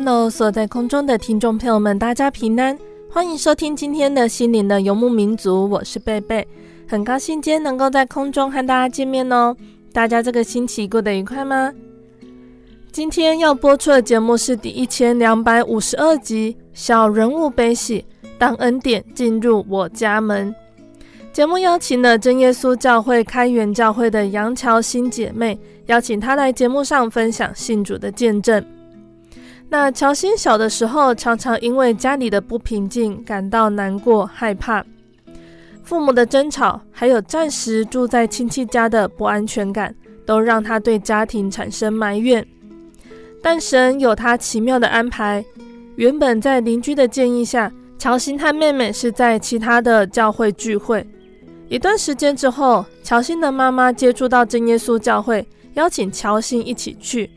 [0.00, 2.78] Hello，所在空中的听众朋友们，大家平安，
[3.10, 6.46] 欢迎收听今天的心灵的游牧民族，我是贝贝，
[6.86, 9.56] 很高兴今天能够在空中和大家见面哦。
[9.92, 11.72] 大家这个星期过得愉快吗？
[12.92, 18.04] 今天要播出的节目是第一千两百五十二集《小人物悲喜》，
[18.38, 20.54] 当恩典进入我家门。
[21.32, 28.64] 节目邀请了真耶稣教会开元教会的杨乔新姐妹，邀请她来节目上分享信主的见证。
[29.70, 34.82] 那乔欣小的时候，常常因为家里的不平静感到难过、害怕，
[35.82, 42.46] 父母的争吵，还有暂时住在亲戚家的不安全感，都让他对家庭产生埋怨。
[43.42, 45.44] 但神有他奇妙的安排，
[45.96, 51.06] 原本在邻居的建议下，乔欣和妹妹是在其他的教会聚会。
[51.68, 57.30] 一段时间之后，乔欣的妈妈接触到真耶稣教会，邀请乔欣一起去。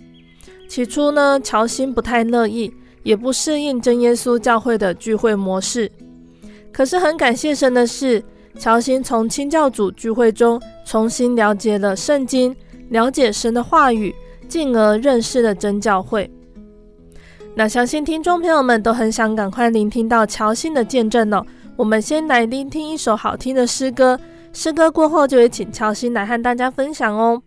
[0.71, 2.73] 起初呢，乔欣不太乐意，
[3.03, 5.91] 也不适应真耶稣教会的聚会模式。
[6.71, 8.23] 可是很感谢神的是，
[8.57, 12.55] 乔欣从清教组聚会中重新了解了圣经，
[12.87, 14.15] 了解神的话语，
[14.47, 16.31] 进而认识了真教会。
[17.53, 21.45] 那相信听众朋友们都很想赶快聆听到乔欣的见证哦。
[21.75, 24.17] 我们先来聆听一首好听的诗歌，
[24.53, 27.41] 诗歌过后就会请乔欣来和大家分享哦。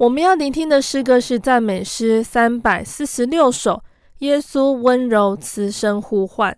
[0.00, 3.74] 我们要聆听的诗歌是赞美诗三百四十六首，
[4.20, 6.50] 《耶稣温柔慈声呼唤》。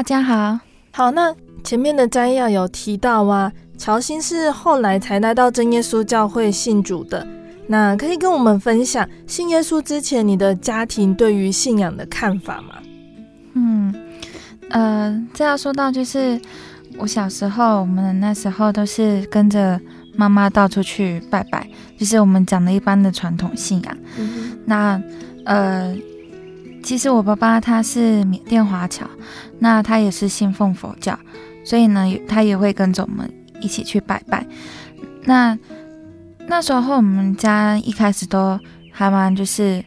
[0.00, 0.58] 大家好，
[0.92, 1.30] 好，那
[1.62, 7.26] 前面的摘要有提到啊，乔欣是后来才来到真耶稣教会信主的。
[7.66, 12.76] 那可以跟我们分享信耶稣之前你的家庭对于信仰的看法吗？
[13.52, 13.94] 嗯，
[14.70, 16.40] 呃，这要说到就是
[16.96, 19.78] 我小时候，我们那时候都是跟着
[20.16, 21.68] 妈妈到处去拜拜，
[21.98, 23.98] 就是我们讲的一般的传统信仰。
[24.16, 24.58] 嗯。
[24.64, 24.98] 那
[25.44, 25.94] 呃。
[26.82, 29.04] 其实我爸爸他是缅甸华侨，
[29.60, 31.16] 那他也是信奉佛教，
[31.64, 33.30] 所以呢，他也会跟着我们
[33.60, 34.44] 一起去拜拜。
[35.24, 35.56] 那
[36.48, 38.58] 那时候我们家一开始都
[38.90, 39.84] 还蛮就是，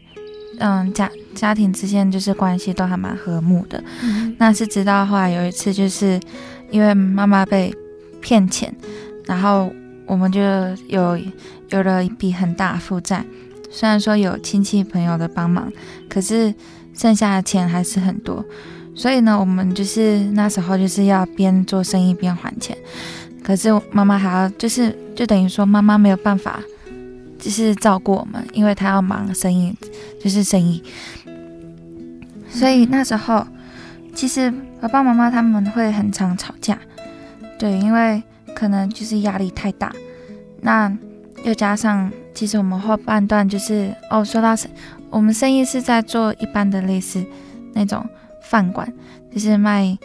[0.59, 3.83] 嗯，家家庭之间就是关系都还蛮和睦的。
[4.01, 6.19] 嗯、那是直到后来有一次，就是
[6.71, 7.75] 因为妈妈被
[8.21, 8.73] 骗钱，
[9.25, 9.69] 然后
[10.06, 10.39] 我们就
[10.87, 11.19] 有
[11.69, 13.25] 有了一笔很大的负债，
[13.69, 15.71] 虽然说有亲戚朋友的帮忙，
[16.07, 16.53] 可是。
[16.95, 18.45] 剩下的钱还是很多，
[18.95, 22.78] 所以呢，我们就是那时候就是要边做生意边还钱。
[23.44, 26.62] 可是妈妈还要就是就等于说妈妈没有办法，
[27.38, 29.76] 就是照顾我们，因为她要忙生意，
[30.21, 30.81] 就是生意。
[32.50, 33.45] 所以那时候
[34.14, 36.80] 其实爸爸妈妈他们会很常吵架，
[37.57, 38.21] 对，因为
[38.56, 39.92] 可能就是压力太大。
[40.62, 40.95] 那
[41.44, 44.56] 又加上其实我们后半段就是哦，说到
[45.09, 47.21] 我们生意是在做一般的类似
[47.73, 48.06] 那种
[48.44, 48.92] 饭馆，
[49.33, 49.97] 就是卖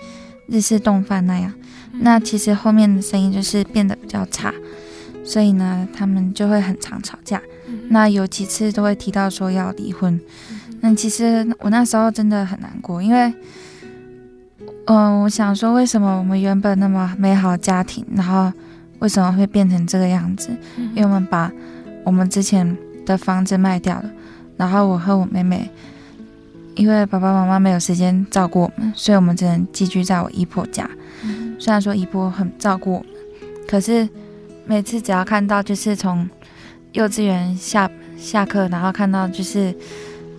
[0.47, 1.53] 日式冻饭那样。
[2.01, 4.53] 那其实后面的生意就是变得比较差，
[5.25, 7.41] 所以呢，他们就会很常吵架。
[7.91, 10.21] 那有几次都会提到说要离婚。
[10.81, 13.33] 那其实我那时候真的很难过，因为，
[14.87, 18.53] 嗯、呃，我想说，为什么我们原本那么美好的家庭，然后
[19.01, 20.51] 为什么会变成这个样子？
[20.95, 21.51] 因为我们把
[22.05, 24.11] 我们之前的房子卖掉了。
[24.57, 25.69] 然后我和我妹妹，
[26.79, 30.89] 因为爸爸妈妈没有时间照顾我们，所以我们只能寄居在我姨婆家。
[31.25, 33.09] 嗯、虽然说姨婆很照顾我们，
[33.67, 34.09] 可是
[34.65, 36.29] 每次只要看到就是从
[36.93, 39.73] 幼稚园下下课，然后看到就是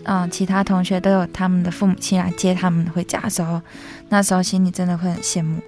[0.06, 3.62] 嗯、呃、其他同学都有他们的父母亲来接他们回家的时候，
[4.08, 5.62] 那时候心里真的会很羡慕。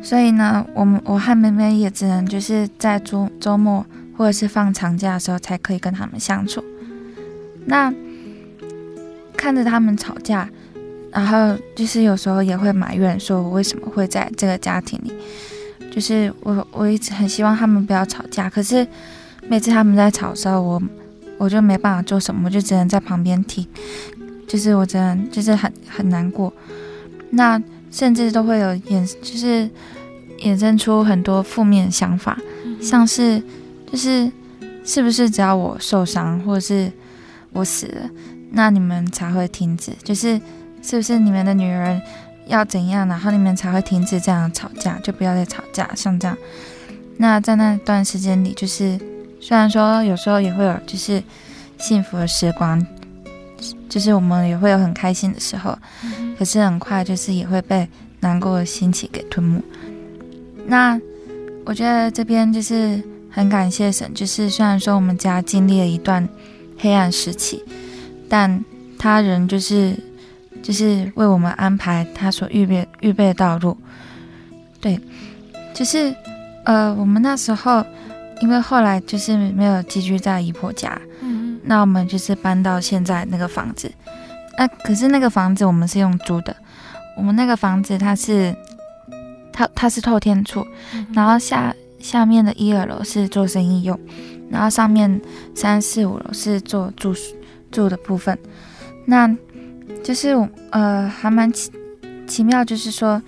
[0.00, 3.84] 所以呢，我们我和妹妹也只能就是在周周末
[4.16, 6.62] 或者是放长假的时候才可以跟他们相处。
[7.66, 7.92] 那
[9.42, 10.48] 看着他们吵架，
[11.10, 15.12] 然后就是有时候也会埋怨，说我为什么会在这个家庭里。
[15.90, 18.86] 就是我我一直很希望他们不要吵架，可是
[19.48, 20.80] 每次他们在吵的时候，我
[21.38, 23.66] 我就没办法做什么，我就只能在旁边听。
[24.46, 26.52] 就是我真的就是很很难过。
[27.30, 29.68] 那甚至都会有衍，就是
[30.38, 32.38] 衍生出很多负面想法，
[32.80, 33.42] 像是
[33.90, 34.30] 就是
[34.84, 36.92] 是不是只要我受伤，或者是。
[37.54, 38.10] 我死了，
[38.52, 39.92] 那你们才会停止。
[40.04, 40.40] 就是，
[40.82, 42.00] 是不是你们的女儿
[42.46, 46.36] 要怎样，然后你们才会停止这样吵架，就不要再吵架，像这样。
[47.16, 48.98] 那在那段时间里，就是
[49.40, 51.22] 虽然说有时候也会有就是
[51.78, 52.84] 幸福的时光，
[53.88, 55.76] 就是我们也会有很开心的时候，
[56.38, 57.88] 可是很快就是也会被
[58.20, 59.60] 难过的心情给吞没。
[60.66, 61.00] 那
[61.64, 66.28] 我觉得这边就是很感谢神，就是虽然说我们家经历了一段。
[66.78, 67.62] 黑暗时期，
[68.32, 68.64] 但
[68.98, 69.94] 他人就是
[70.62, 73.76] 就是为我们安排他所预备预备的道路。
[74.80, 74.98] 对，
[75.74, 76.14] 就是
[76.64, 77.84] 呃，我们那时候
[78.40, 83.92] 因为后来就是没有寄居在姨婆家，嗯，那我们就是搬到现在那个房子。
[84.56, 86.56] 那、呃、可是那个房子我们是用租的，
[87.18, 88.56] 我们那个房子它是
[89.52, 94.00] 它它是透天处，嗯、然后下下面的一二楼是做生意用。
[94.50, 95.20] 然后上面
[95.54, 97.14] 三四五楼是做住
[97.72, 98.38] 住的部分，
[99.06, 99.28] 那
[100.04, 100.28] 就是
[100.70, 101.72] 呃还蛮奇
[102.28, 103.20] 奇妙，就是说，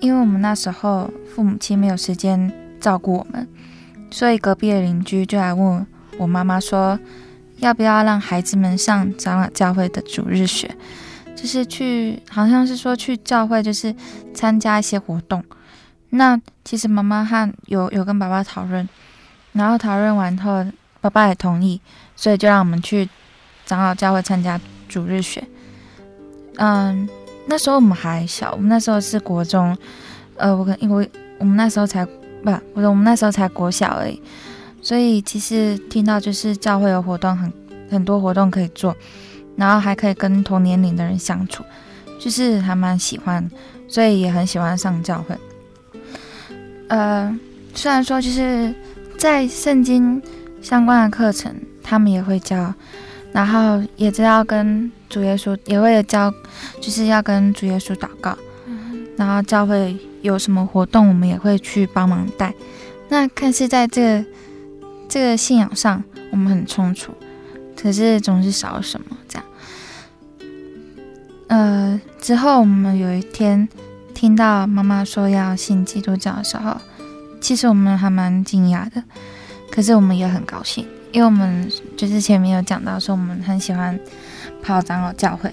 [0.00, 3.46] 因为我们那时候父母亲没有时间照顾我们，
[4.10, 5.86] 所以隔壁的邻居就来问
[6.16, 6.98] 我妈妈说，
[7.58, 10.70] 要不要让孩子们上长老教会的主日学，
[11.36, 13.94] 就是去，好像是说去教会，就是
[14.34, 15.44] 参加一些活动。
[16.10, 18.86] 那其实妈妈和有有跟爸爸讨论，
[19.52, 20.64] 然后讨论完后，
[21.00, 21.80] 爸爸也同意，
[22.14, 23.08] 所以就让我们去
[23.72, 25.42] 长老教会参加主日学。
[26.56, 27.08] 嗯，
[27.46, 29.74] 那时候我们还小，我们那时候是国中，
[30.36, 34.20] 呃，我跟因为我们那时候才不，我说我们那时候才国小而已。
[34.82, 37.50] 所以其实听到就是教会有活动很
[37.90, 38.94] 很多活动可以做，
[39.56, 41.64] 然后还可以跟同年龄的人相处，
[42.20, 43.50] 就是还蛮喜欢，
[43.88, 45.34] 所以也很喜欢上教会。
[46.88, 47.34] 呃，
[47.72, 48.74] 虽然说就是
[49.16, 50.20] 在圣经
[50.60, 52.74] 相关的课程他们也会教，
[53.32, 56.32] 然后也知道跟主耶稣也会教，
[56.80, 58.36] 就是要跟主耶稣祷告，
[59.16, 62.54] 然后教会有什么活动我们也会去帮忙带。
[63.08, 64.24] 那看似在这个。
[65.08, 67.12] 这个信仰上我们很充足，
[67.76, 69.44] 可是总是少了什么这样。
[71.48, 73.68] 呃，之后我们有一天
[74.14, 76.80] 听到妈妈说要信基督教的时候，
[77.42, 79.04] 其实我们还蛮惊讶的，
[79.70, 83.98] 可是我们也很高兴，因为我们就是前面有讲到说我们很喜欢
[84.62, 85.52] 跑长老教会，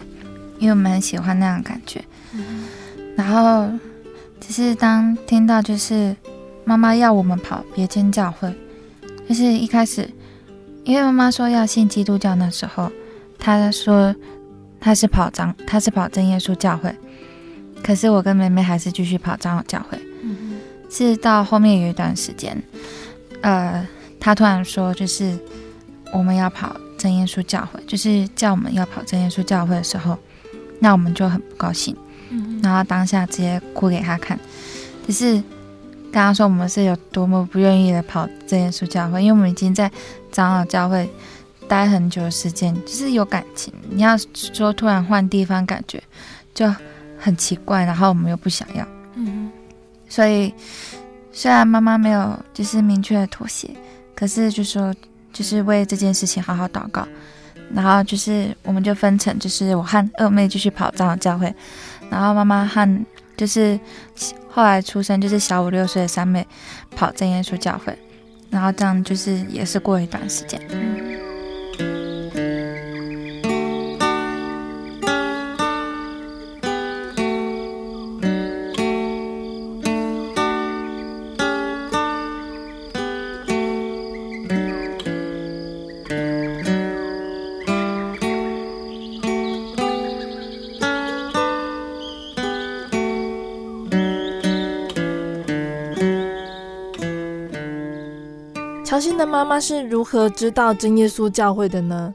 [0.58, 2.04] 因为我们很喜欢那样的感觉。
[2.34, 2.66] 嗯、
[3.16, 3.70] 然后
[4.40, 6.16] 只是当听到就是
[6.64, 8.54] 妈妈要我们跑别间教会。
[9.28, 10.10] 就是一开始，
[10.84, 12.92] 因为妈妈说要信基督教，那时候，
[13.38, 14.16] 她说
[14.80, 16.92] 她是跑长，她是跑真耶稣教会，
[17.84, 20.00] 可是我跟妹妹还是继续跑长老教会。
[20.24, 20.58] 嗯。
[20.90, 22.60] 是到后面有一段时间，
[23.42, 23.88] 呃，
[24.20, 25.38] 她突然说，就是
[26.14, 30.18] 我们要跑真耶稣教会，就是叫我们要跑真耶稣教会的时候，
[30.80, 31.96] 那我们就很不高兴，
[32.30, 32.60] 嗯。
[32.62, 34.40] 然后当下直接哭给他看，
[35.08, 35.42] 就是。
[36.12, 39.92] 刚刚说我们是有多么不愿意的跑真耶稣教会，因为我们已经在
[40.32, 41.08] 长老教会
[41.68, 43.72] 待很久的时间，就是有感情。
[43.92, 46.02] 你要说突然换地方，感觉
[46.56, 46.66] 就
[47.20, 48.84] 很奇怪，然后我们又不想要。
[49.14, 49.52] 嗯，
[50.08, 50.52] 所以
[51.32, 53.70] 虽然妈妈没有就是明确的妥协，
[54.20, 54.94] 可是就说
[55.32, 57.08] 就是为这件事情好好祷告，
[57.74, 61.54] 然后就是我们就分成，就是我和二妹继续跑长老教会，
[62.10, 63.06] 然后妈妈和。
[63.38, 63.80] 就是
[64.50, 66.46] 后来出生就是小五六岁的三妹
[66.94, 67.98] 跑正耶稣教会，
[68.50, 70.60] 然后这样就是也是过一段时间。
[99.60, 102.14] 欣的妈妈是如何知道真耶稣教会的呢？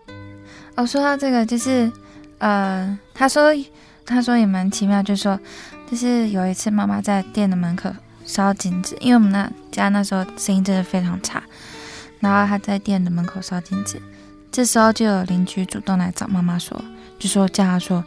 [0.76, 1.90] 哦，说到这个，就是，
[2.38, 3.52] 呃，他说，
[4.06, 5.38] 他说也蛮奇妙，就是说，
[5.90, 7.90] 就是有一次妈妈在店的门口
[8.24, 11.42] 烧金纸，因为我们那家那时候生意真的非常差，
[12.18, 14.00] 然后他在店的门口烧金纸，
[14.50, 16.82] 这时候就有邻居主动来找妈妈说，
[17.18, 18.02] 就说叫他说，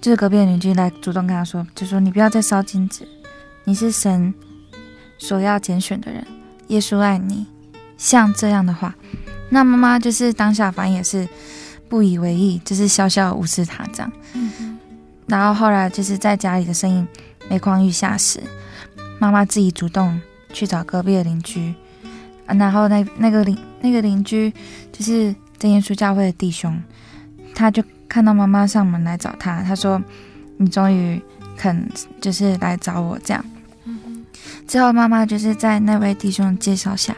[0.00, 3.06] 就是隔壁的邻居来主动跟他说，就说你不要再烧金纸，
[3.64, 4.34] 你是神
[5.18, 6.26] 所要拣选的人，
[6.68, 7.46] 耶稣爱你。
[8.00, 8.94] 像这样的话，
[9.50, 11.28] 那妈妈就是当下反应也是
[11.86, 14.10] 不以为意，就是笑笑无视他这样。
[15.26, 17.06] 然后后来就是在家里的生意
[17.50, 18.40] 每况愈下时，
[19.18, 20.18] 妈妈自己主动
[20.50, 21.74] 去找隔壁的邻居，
[22.46, 24.50] 然后那那个邻那个邻居
[24.90, 26.82] 就是真耶稣教会的弟兄，
[27.54, 30.02] 他就看到妈妈上门来找他，他说
[30.56, 31.20] ：“你终于
[31.54, 31.86] 肯
[32.18, 33.44] 就是来找我这样。”。
[34.66, 37.14] 之后妈妈就是在那位弟兄介绍下。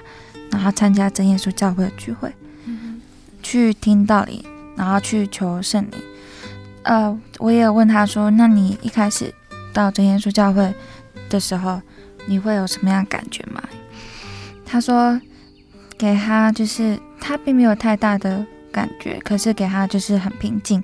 [0.53, 2.33] 然后参加真耶稣教会的聚会，
[3.43, 6.01] 去听道理，然后去求圣灵。
[6.85, 9.33] 呃，我也有问他说：“那你一开始
[9.73, 10.73] 到真耶稣教会
[11.31, 11.81] 的时候，
[12.27, 13.63] 你会有什么样的感觉吗？”
[14.67, 15.21] 他说
[15.97, 20.83] ：“给他就是他并没有太大的感觉，可是给他就是很平静，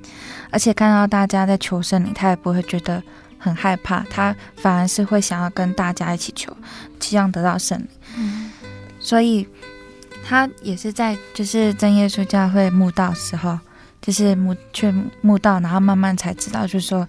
[0.50, 3.02] 而且看到大家在求圣灵，他也不会觉得
[3.38, 6.56] 很害怕，他反而是会想要跟大家一起求，
[7.00, 7.88] 希望得到圣灵。”
[9.09, 9.47] 所以。
[10.25, 13.59] 他也是在就是真耶稣教会墓道时候，
[14.03, 17.07] 就是墓去墓道，然后慢慢才知道，就是说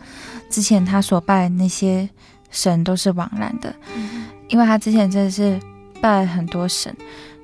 [0.49, 2.07] 之前他所拜那些
[2.49, 5.59] 神都是枉然的，嗯、因为他之前真的是
[5.99, 6.95] 拜了很多神，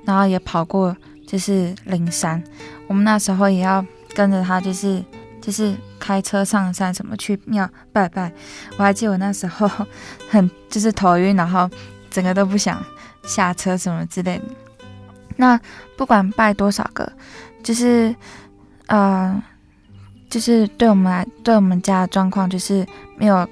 [0.06, 0.96] 然后也跑过
[1.28, 2.42] 就是灵山，
[2.88, 5.04] 我们那时候也要跟着他，就是
[5.42, 8.32] 就是开车上山什么去庙拜拜。
[8.78, 9.70] 我还记得我那时候
[10.30, 11.70] 很 就是头晕，然后
[12.10, 12.82] 整个都不想
[13.25, 14.46] 下车什么之类的。
[15.38, 15.60] 那
[15.98, 17.12] 不管拜多少个，
[17.62, 18.15] 就是
[18.88, 19.44] 呃，
[20.29, 23.46] 就是对我们来，对我们家的状况就是没有，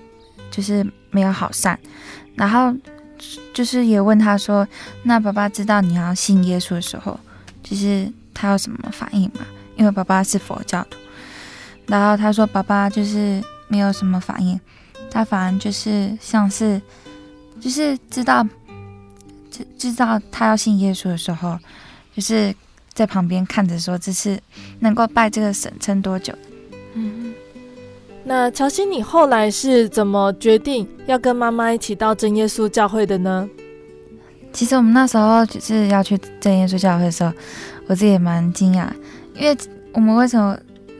[0.50, 1.77] 就是没有好善。
[2.36, 2.74] 然后
[3.53, 4.65] 就是也问他说
[5.03, 7.20] ：“那爸爸知道你要信耶稣的时候，
[7.62, 9.41] 就是他有什么反应吗？”
[9.76, 10.98] 因为爸爸是佛教徒。
[11.88, 14.58] 然后他说：“爸爸就是没有什么反应，
[15.12, 16.82] 他反而就是像是，
[17.60, 18.48] 就是知道。”
[19.54, 21.60] 知知道他要信耶稣的时候，
[22.16, 22.54] 就是
[22.92, 24.39] 在旁边看着说：“这是
[24.80, 26.34] 能够拜这个神撑多久？”
[26.96, 27.34] 嗯，
[28.24, 33.48] 那乔西，你后来是怎么决定要跟妈妈一起到真耶稣教会的呢？
[34.52, 37.32] 其实我们那时候就是要去真耶稣教会的时候，
[37.88, 38.88] 我自己也蛮惊讶，
[39.36, 39.56] 因为
[39.94, 40.58] 我们为什么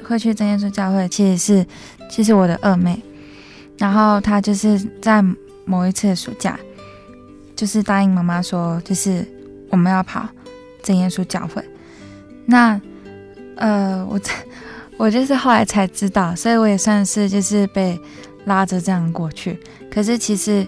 [0.08, 1.08] 会去真耶稣教会？
[1.10, 1.66] 其实是
[2.10, 3.02] 其实我的二妹，
[3.78, 5.24] 然后她就是在
[5.66, 6.60] 某一次的暑假。
[7.56, 9.26] 就是答应妈妈说，就是
[9.70, 10.28] 我们要跑
[10.82, 11.64] 正耶稣教会。
[12.46, 12.80] 那
[13.56, 14.20] 呃，我
[14.98, 18.00] 我就是后来才知道，所以我也算是就是被
[18.46, 19.60] 拉着这样过去。
[19.92, 20.68] 可是其实，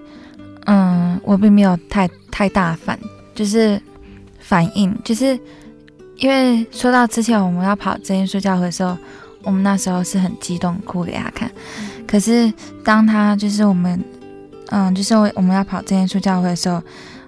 [0.65, 2.97] 嗯，我并没有太太大反，
[3.33, 3.81] 就是
[4.39, 5.37] 反应，就是
[6.17, 8.97] 因为说到之前我们要跑正耶稣教会的时候，
[9.43, 11.51] 我们那时候是很激动，哭给他看。
[12.07, 14.01] 可是当他就是我们。
[14.69, 16.81] 嗯，就是我我们要跑真耶稣教会的时候，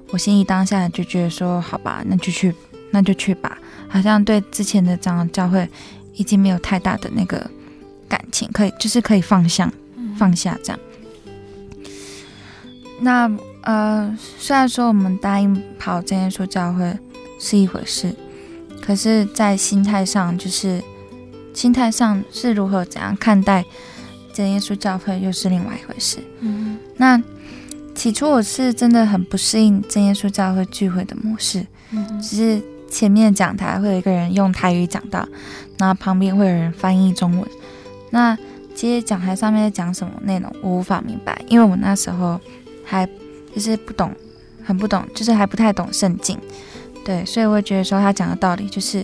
[0.09, 2.53] 我心里当下就觉得说，好吧，那就去，
[2.91, 3.57] 那就去吧。
[3.87, 5.67] 好像对之前的长老教会
[6.15, 7.49] 已经没有太大的那个
[8.09, 9.71] 感情，可以就是可以放下，
[10.17, 10.79] 放下这样。
[12.99, 16.97] 那呃，虽然说我们答应跑真耶稣教会
[17.39, 18.15] 是一回事，
[18.81, 20.81] 可是，在心态上，就是
[21.53, 23.63] 心态上是如何怎样看待
[24.37, 26.19] 真耶稣教会，又是另外一回事。
[26.41, 26.77] 嗯。
[26.95, 27.19] 那
[27.95, 35.27] 起初我是真的很不适应真耶稣教会聚会的模式，嗯，只是前面讲台会有一个人用台语讲到，
[35.79, 37.49] 然后旁边会有人翻译中文。
[38.11, 38.37] 那
[38.75, 42.39] 其实讲台上面在讲什么内容，我无法明白，因为我那时候
[42.85, 43.09] 还
[43.55, 44.11] 就是不懂，
[44.63, 46.37] 很不懂，就是还不太懂圣经，
[47.03, 49.03] 对，所以我会觉得说他讲的道理就是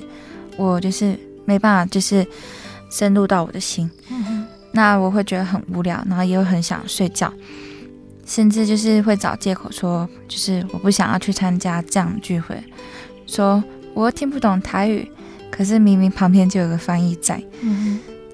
[0.56, 2.24] 我就是没办法，就是
[2.92, 4.43] 深入到我的心，嗯，
[4.74, 7.32] 那我会觉得很无聊，然后也会很想睡觉。
[8.26, 12.62] 甚至就是会找借口说，就是我不想要去参加这样的聚会，
[13.28, 13.62] 说
[13.94, 15.06] 我又听不懂台语，
[15.52, 17.44] 可是明明旁边就有个翻译在。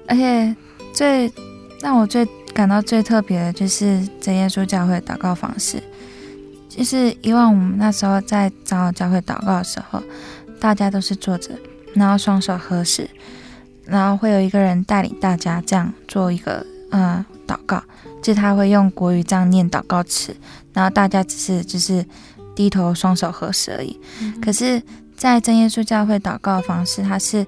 [0.06, 0.54] 而且
[0.92, 1.32] 最
[1.80, 2.24] 让我最
[2.54, 5.82] 感到最特别的就是真耶稣教会祷告方式，
[6.68, 10.00] 就是以往我们那时候在长老教会祷告的时候，
[10.60, 11.50] 大家都是坐着，
[11.94, 13.10] 然后双手合十，
[13.90, 17.82] 然后会有一个人带领大家这样做一个嗯祷告。
[18.22, 20.36] 就他会用国语这样念祷告词，
[20.74, 22.04] 然后大家只是就是
[22.54, 23.98] 低头双手合十而已。
[24.20, 24.82] 嗯、可是，
[25.16, 27.46] 在真耶稣教会祷告的方式，他是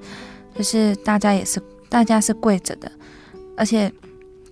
[0.57, 2.91] 就是大家也是大家是跪着的，
[3.55, 3.93] 而且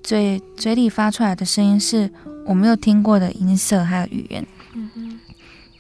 [0.03, 2.11] 嘴嘴里发出来的声音是
[2.45, 4.47] 我没有听过的音色还有语言。
[4.75, 5.19] 嗯哼，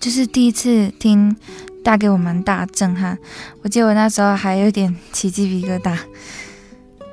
[0.01, 1.37] 就是第一次听，
[1.83, 3.19] 带给我蛮大震撼。
[3.63, 5.99] 我记得我那时候还有点起鸡皮疙瘩，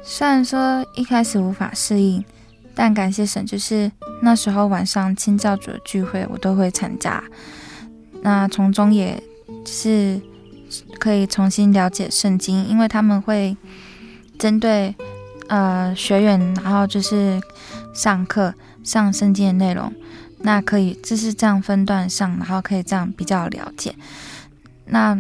[0.04, 2.24] 虽然说一开始无法适应。
[2.80, 7.24] 但感谢神，就是那时候晚上清教主的聚会，我都会参加。
[8.22, 9.20] 那从中也
[9.66, 10.22] 是
[11.00, 13.58] 可以重新了解圣经，因为他们会
[14.38, 14.94] 针对
[15.48, 17.42] 呃学员，然后就是
[17.96, 18.54] 上课
[18.84, 19.92] 上圣经的内容。
[20.42, 23.96] 那可以就是这样分段上，然后可以这样比较了解。
[24.90, 25.18] 那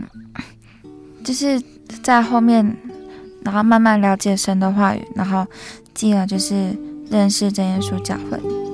[1.24, 1.62] 就是
[2.02, 2.76] 在后面，
[3.44, 5.46] 然后慢慢了解神的话语，然后
[5.94, 6.76] 进而就是。
[7.10, 8.67] 认识真耶稣教会。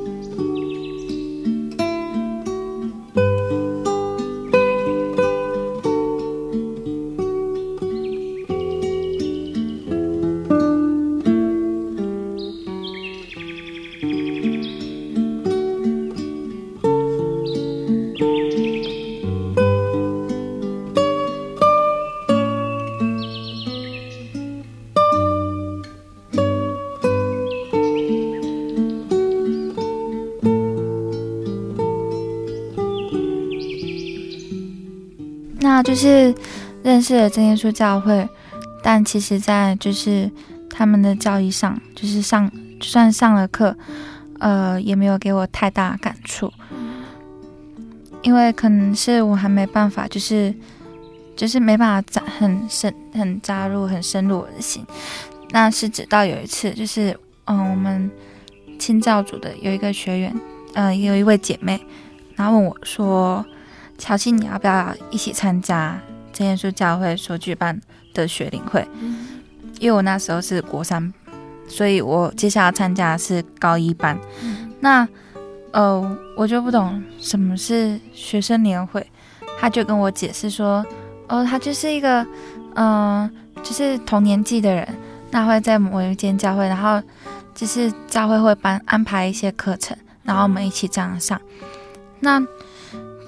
[35.93, 36.33] 就是
[36.81, 38.27] 认识了真耶稣教会，
[38.81, 40.27] 但其实，在就是
[40.67, 43.77] 他们的教义上，就是上就算上了课，
[44.39, 46.51] 呃，也没有给我太大感触，
[48.23, 50.51] 因为可能是我还没办法，就是
[51.35, 54.83] 就是没办法扎很深很扎入很深入我的心，
[55.51, 58.09] 那是直到有一次，就是嗯，我们
[58.79, 60.35] 清教组的有一个学员，
[60.73, 61.79] 呃，有一位姐妹，
[62.35, 63.45] 然后问我说
[64.03, 65.97] ：“乔西，你要不要一起参加
[66.33, 67.79] 真耶稣教会所举办
[68.13, 69.39] 的学龄会？”嗯、
[69.79, 71.13] 因为我那时候是国三，
[71.69, 74.19] 所以我接下来参加的是高一班。
[74.41, 75.07] 嗯、那
[75.71, 79.05] 呃，我就不懂什么是学生年会，
[79.57, 80.85] 他就跟我解释说
[81.29, 82.27] ：“哦，他就是一个。”
[82.75, 83.29] 嗯，
[83.61, 84.87] 就是同年纪的人，
[85.29, 86.99] 那会在某一间教会，然后
[87.53, 91.39] 就是教会会班安排一些课程，然后我们一起这样上。
[92.19, 92.41] 那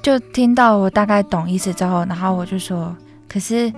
[0.06, 2.96] 就听到我大概懂意思之后，然后我就说，
[3.28, 3.74] 可是，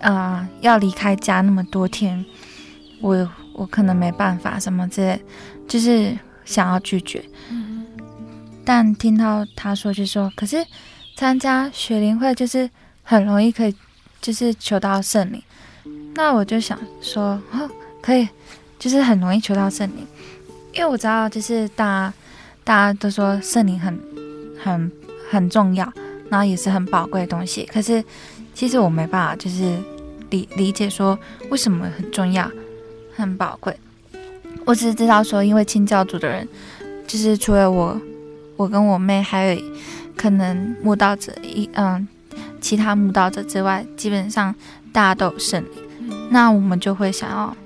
[0.00, 2.24] 啊、呃，要离开家那么多天，
[3.00, 5.20] 我我可能没办法什么之类，
[5.66, 7.20] 就是想要拒绝。
[7.50, 7.84] 嗯，
[8.64, 10.64] 但听到他说，就说，可是
[11.16, 12.70] 参加学龄会就是
[13.02, 13.74] 很容易可以。
[14.20, 15.40] 就是求到圣灵，
[16.14, 17.70] 那我就想说，哦，
[18.02, 18.28] 可以，
[18.76, 20.04] 就是很容易求到圣灵，
[20.72, 22.14] 因为我知道，就是大家
[22.64, 23.96] 大家都说圣灵很
[24.60, 24.90] 很
[25.30, 25.92] 很重要，
[26.28, 27.68] 然后也是很宝贵的东西。
[27.72, 28.02] 可是
[28.54, 29.76] 其实我没办法，就是
[30.30, 31.18] 理理解说
[31.50, 32.50] 为什么很重要、
[33.14, 33.76] 很宝贵。
[34.64, 36.46] 我只是知道说，因为清教组的人，
[37.06, 38.00] 就是除了我，
[38.56, 39.62] 我跟我妹，还有
[40.16, 42.06] 可能慕道者一嗯。
[42.60, 44.52] 其他慕道者之外，基本上
[44.92, 47.56] 大家都有圣灵，嗯、那我们就会想要，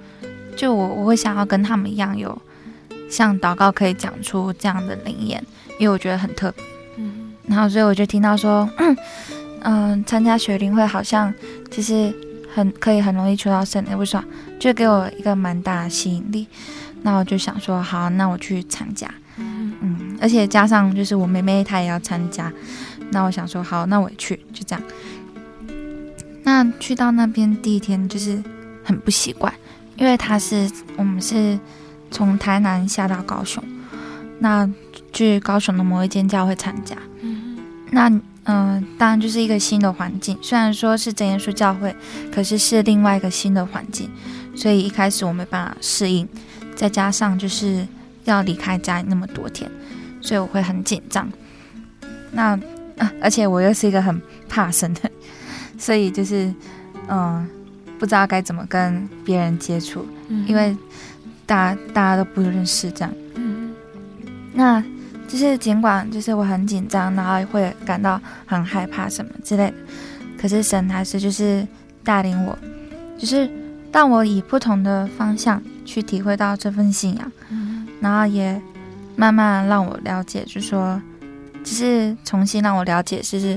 [0.54, 2.36] 就我我会想要跟他们一样有，
[3.10, 5.42] 像祷告可以讲出这样的灵言，
[5.78, 6.62] 因为我觉得很特别。
[7.52, 8.96] 嗯，然后所以我就听到说， 嗯，
[9.60, 11.32] 呃、参加学龄会好像
[11.70, 12.12] 就是
[12.54, 14.24] 很可以很容易求到圣灵，为什么？
[14.58, 16.46] 就给我一个蛮大的吸引力。
[17.02, 19.08] 那我就想说，好，那我去参加。
[19.36, 22.52] 嗯，嗯，而且加上就是我妹妹她也要参加。
[23.10, 24.82] 那我想说，好，那我也去，就这样。
[26.44, 28.42] 那去到那边第一天就是
[28.82, 29.52] 很不习惯，
[29.96, 31.58] 因为他是我们是
[32.10, 33.62] 从台南下到高雄，
[34.38, 34.68] 那
[35.12, 36.96] 去高雄的某一间教会参加。
[37.92, 41.94] 嗯，那嗯、呃，当然就是一个新的环境，虽然说是真耶稣教会，
[42.34, 44.10] 可是是另外一个新的环境，
[44.56, 46.28] 所以一开始我没办法适应，
[46.74, 47.86] 再加上就是
[48.24, 49.70] 要离开家里那么多天，
[50.20, 51.30] 所以我会很紧张。
[52.32, 52.58] 那
[52.98, 55.10] 啊，而且我又是一个很怕生的，
[55.78, 56.52] 所以就是，
[57.08, 57.48] 嗯，
[57.98, 60.76] 不知道该怎么跟别人接触，嗯、因为
[61.46, 63.14] 大家大家都不认识这样。
[63.34, 63.72] 嗯，
[64.52, 64.82] 那
[65.32, 69.74] 就是尽管就是我很紧张，然后会感到很害怕什么之类的，
[70.38, 71.66] 可是神还是就是
[72.04, 72.58] 带领我，
[73.16, 73.50] 就是
[73.90, 78.60] 让我以不同的方向去体会到这份信仰，嗯、然后也
[79.16, 81.00] 慢慢让我了解，就是说。
[81.64, 83.56] 只是重新让我了解，就是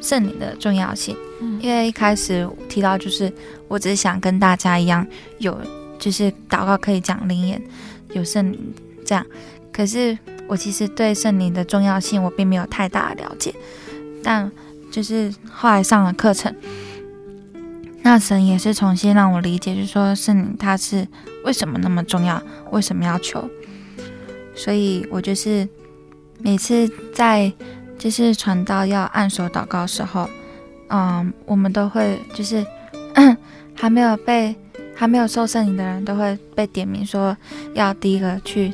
[0.00, 1.14] 圣灵的重要性。
[1.42, 3.30] 嗯，因为一开始提到，就是
[3.68, 5.06] 我只是想跟大家一样，
[5.36, 5.60] 有
[5.98, 7.62] 就是祷告可以讲灵言，
[8.14, 8.58] 有圣灵
[9.04, 9.22] 这样。
[9.70, 10.16] 可是
[10.52, 13.54] 我其实对圣灵的重要性，我并没有太大的了解。
[14.22, 14.52] 但
[14.90, 16.54] 就是后来上了课程，
[18.02, 21.08] 那神也是重新让我理解，就是说圣灵它是
[21.44, 23.48] 为什么那么重要，为什么要求。
[24.54, 25.66] 所以我就是。
[26.44, 27.52] 每次在
[27.96, 30.28] 就是传道要按手祷告的时候，
[30.88, 32.66] 嗯，我们都会就是
[33.76, 34.52] 还没有被
[34.92, 37.36] 还没有受圣灵的人都会被点名说
[37.74, 38.72] 要第一个去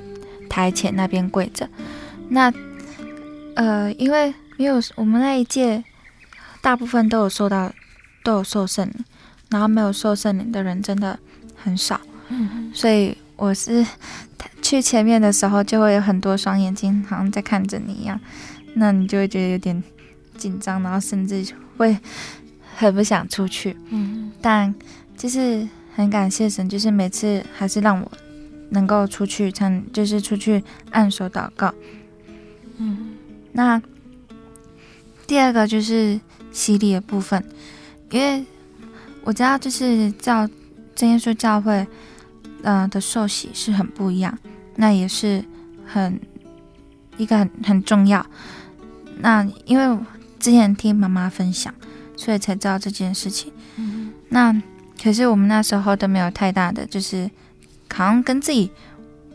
[0.58, 1.68] 台前那边跪着。
[2.28, 2.52] 那
[3.54, 5.84] 呃，因为没有我们那一届
[6.60, 7.72] 大部分都有受到
[8.24, 9.04] 都有受圣灵，
[9.50, 11.18] 然后没有受圣灵的人真的
[11.56, 13.86] 很少，嗯，所以我是。
[14.60, 18.20] 去前面的时候，就会有很多双眼睛，好像在看着你一样，
[18.74, 19.82] 那你就会觉得有点
[20.36, 21.96] 紧张，然后甚至会
[22.76, 23.74] 很不想出去。
[23.90, 24.74] 嗯，但
[25.16, 28.12] 就是很感谢神，就是每次还是让我
[28.70, 31.74] 能够出去，参，就是出去按手祷告。
[32.78, 33.16] 嗯，
[33.52, 33.80] 那
[35.26, 36.20] 第二个就是
[36.52, 37.44] 洗礼的部分，
[38.10, 38.44] 因为
[39.22, 40.48] 我知道就是教
[40.94, 41.86] 真耶稣教会。
[42.64, 44.36] 嗯、呃，的受洗是很不一样，
[44.74, 45.44] 那也是
[45.86, 46.20] 很
[47.16, 48.26] 一个很很重要。
[49.20, 49.98] 那因为
[50.40, 51.72] 之前听妈妈分享，
[52.16, 53.52] 所以才知道这件事情。
[53.76, 54.52] 嗯、那
[55.00, 57.30] 可是我们那时候都没有太大的，就是
[57.92, 58.70] 好像跟自己，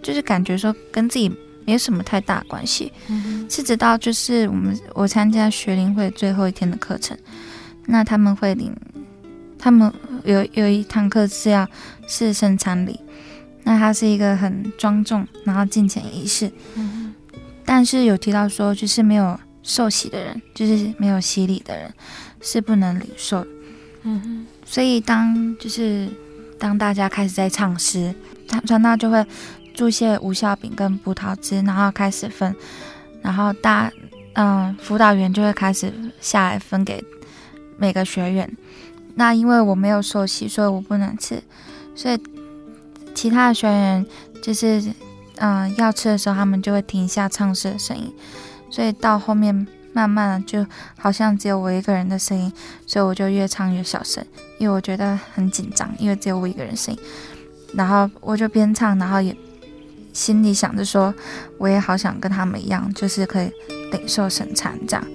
[0.02, 1.30] 就是感觉说跟自己
[1.66, 2.92] 没有什么太大关系。
[3.08, 7.18] 嗯、是直到就是我们我参加学龄会最后一天的课程，
[7.86, 8.76] 那他们会领，
[9.58, 9.92] 他们
[10.24, 11.68] 有有一堂课是要
[12.08, 13.00] 是圣餐礼。
[13.66, 17.14] 那它是一个很庄重，然后敬虔仪式，嗯、
[17.64, 21.90] 但是有提到说，就是没有受洗的人，就是没有洗礼的人，
[22.42, 23.48] 是不能领受。
[24.02, 26.10] 嗯哼，所以当就是
[26.64, 28.16] 当大家开始在唱诗，
[28.66, 29.26] 传道就会
[29.74, 32.56] 注些无效饼跟葡萄汁，然后开始分，
[33.22, 33.92] 然后大
[34.36, 37.04] 嗯辅导员就会开始下来分给
[37.78, 38.50] 每个学员。
[39.16, 41.44] 那因为我没有受洗，所以我不能吃，
[41.96, 42.18] 所以
[43.14, 44.06] 其他的学员
[44.42, 44.82] 就是
[45.40, 48.10] 嗯要吃的时候，他们就会停下唱诗的声音，
[48.70, 49.68] 所以到后面。
[49.96, 50.66] 慢慢的，就
[50.98, 52.52] 好像只有我一个人的声音，
[52.88, 54.26] 所以我就越唱越小声，
[54.64, 57.00] 因为我觉得很紧张，因为只有我一个人声音。
[57.74, 59.36] 然后我就边唱，然后也
[60.14, 61.14] 心里想着说，
[61.58, 63.52] 我也好想跟他们一样，就是可以
[63.92, 65.06] 领受圣餐这样。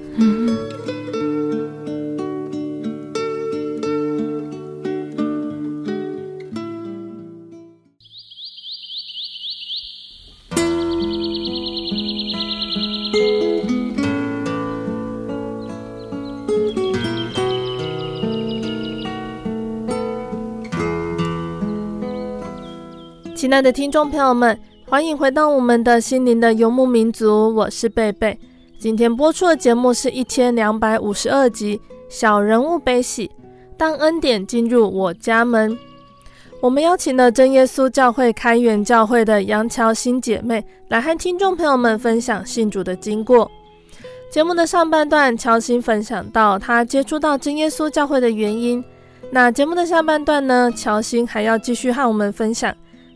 [23.59, 28.39] 亲爱的听众朋友们，欢迎回到我们的心灵的游牧民族，我是贝贝。
[28.79, 31.77] 今天播出的节目是一千两百五十二集
[32.09, 33.27] 《小人物悲喜》，
[33.77, 35.77] 当恩典进入我家门。
[36.61, 43.51] 我们邀请了真耶稣教会开元教会的杨乔欣姐妹来和听众朋友们分享信主的经过。
[44.31, 48.85] 节目的上半段，乔欣分享到她接触到真耶稣教会的原因。
[49.33, 52.73] 那节目的下半段呢，乔欣还要继续和我们分享。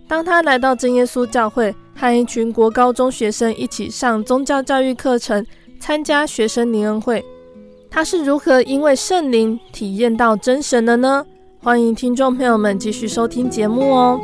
[0.08, 5.46] 当他来到真耶稣教会，和一群国高中学生一起上宗教教育课程，
[5.80, 7.24] 参加学生灵恩会，
[7.90, 11.24] 他是如何因为圣灵体验到真神的呢？
[11.62, 14.20] 欢迎听众朋友们继续收听节目哦。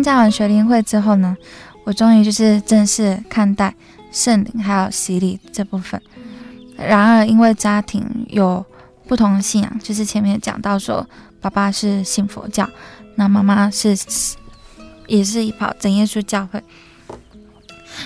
[0.00, 1.36] 参加完学灵会之后呢，
[1.84, 3.74] 我终于就是正式看待
[4.10, 6.00] 圣灵还有洗礼这部分。
[6.74, 8.64] 然而，因为家庭有
[9.06, 11.06] 不同的信仰，就是前面讲到说，
[11.38, 12.66] 爸爸是信佛教，
[13.16, 13.94] 那妈妈是
[15.06, 16.62] 也是一跑真耶稣教会。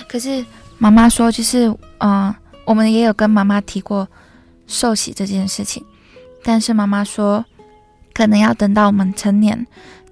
[0.09, 0.45] 可是
[0.77, 4.05] 妈妈说，就是嗯、我们也有跟妈妈提过
[4.67, 5.81] 受洗这件事情，
[6.43, 7.45] 但是妈妈说，
[8.13, 9.65] 可能要等到我们成年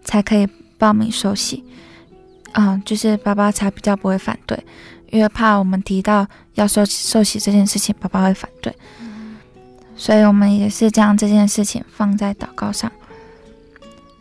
[0.05, 0.47] 才可以。
[0.83, 1.63] 报名受洗，
[2.55, 4.61] 嗯，就是爸爸才比较不会反对，
[5.11, 8.75] 因为怕我们提到要受受洗这件事情，爸爸会反对，
[9.95, 12.91] 所以我们也是将这件事情放在祷告上。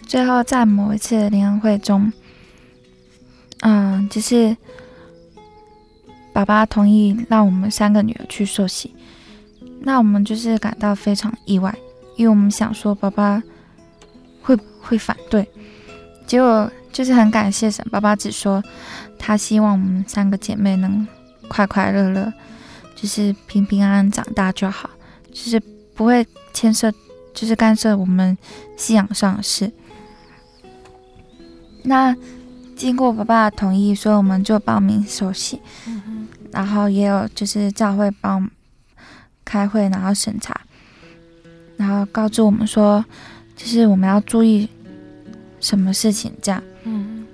[0.07, 2.13] 最后在某一次联恩会中，
[3.63, 4.57] 嗯，就是
[6.33, 8.95] 爸爸同意让我们三个女儿去受洗，
[9.81, 11.77] 那我们就是感到非常意外，
[12.17, 13.43] 因为我们想说爸爸
[14.43, 15.45] 会会反对。
[16.27, 18.63] 结果就是很感谢神，爸爸只说
[19.19, 21.07] 他希望我们三个姐妹能
[21.49, 22.33] 快快乐乐，
[22.97, 24.89] 就是平平安安长大就好，
[25.31, 25.61] 就是
[25.95, 26.91] 不会牵涉，
[27.35, 28.37] 就是干涉我们
[28.77, 29.71] 信仰上的事。
[31.83, 32.17] 那
[32.77, 35.61] 经过爸爸的同意，所以我们就报名手洗，
[36.51, 38.51] 然后也有就是教会帮
[39.45, 40.59] 开会，然后审查，
[41.77, 43.05] 然后告知我们说，
[43.57, 44.69] 就是我们要注意。
[45.63, 46.63] 什么事情这样？
[46.83, 47.25] 嗯，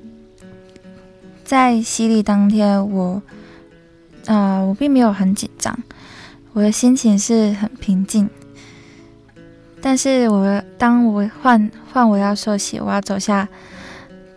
[1.45, 3.21] 在洗礼当天，我，
[4.27, 5.77] 呃，我并没有很紧张，
[6.53, 8.29] 我的心情是很平静。
[9.81, 13.49] 但是我当我换换我要受洗，我要走下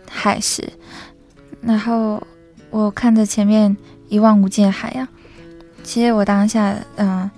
[0.08, 0.72] 海时，
[1.60, 2.20] 然后
[2.70, 3.76] 我看着前面
[4.08, 5.06] 一望无际的海洋，
[5.82, 7.30] 其实我当下，嗯、呃，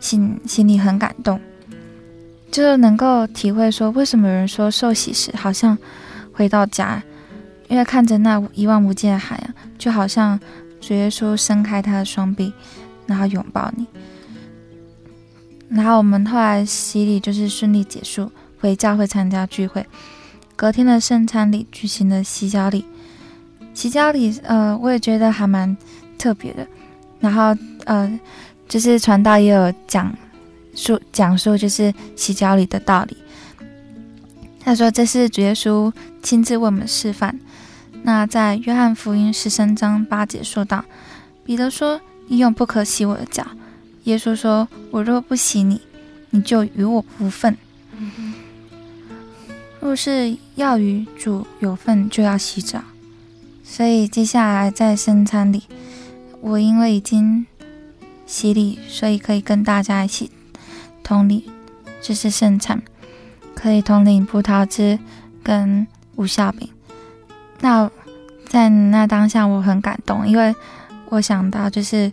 [0.00, 1.40] 心心里很感动。
[2.54, 5.76] 就是能够体会说，为什么有人说受洗时好像
[6.32, 7.02] 回到家，
[7.66, 10.38] 因为看着那一望无际的海洋，就好像
[10.80, 12.52] 主耶稣伸开他的双臂，
[13.06, 13.84] 然后拥抱你。
[15.68, 19.84] 然后我们后来洗礼就是顺利结束，回教会参加聚会。
[20.54, 22.84] 隔天的圣餐礼举行了洗脚礼，
[23.74, 25.76] 洗脚礼呃，我也觉得还蛮
[26.16, 26.64] 特别的。
[27.18, 27.52] 然后
[27.86, 28.20] 呃，
[28.68, 30.16] 就是传道也有讲。
[30.74, 33.16] 述讲述就是洗脚里的道理。
[34.60, 37.38] 他说：“这是主耶稣亲自为我们示范。”
[38.02, 40.84] 那在约翰福音十三章八节说道
[41.44, 43.46] ：“彼得说：‘你永不可洗我的脚。’
[44.04, 45.80] 耶稣说：‘我若不洗你，
[46.30, 47.56] 你就与我无份。
[49.80, 52.82] 若是要与主有份，就要洗脚。’
[53.62, 55.64] 所以接下来在圣餐里，
[56.40, 57.46] 我因为已经
[58.26, 60.30] 洗礼，所以可以跟大家一起。”
[61.04, 61.44] 同领，
[62.00, 62.82] 就是盛产，
[63.54, 64.98] 可以统领葡萄汁
[65.42, 65.86] 跟
[66.16, 66.68] 无酵饼。
[67.60, 67.88] 那
[68.48, 70.54] 在那当下，我很感动，因为
[71.10, 72.10] 我想到就是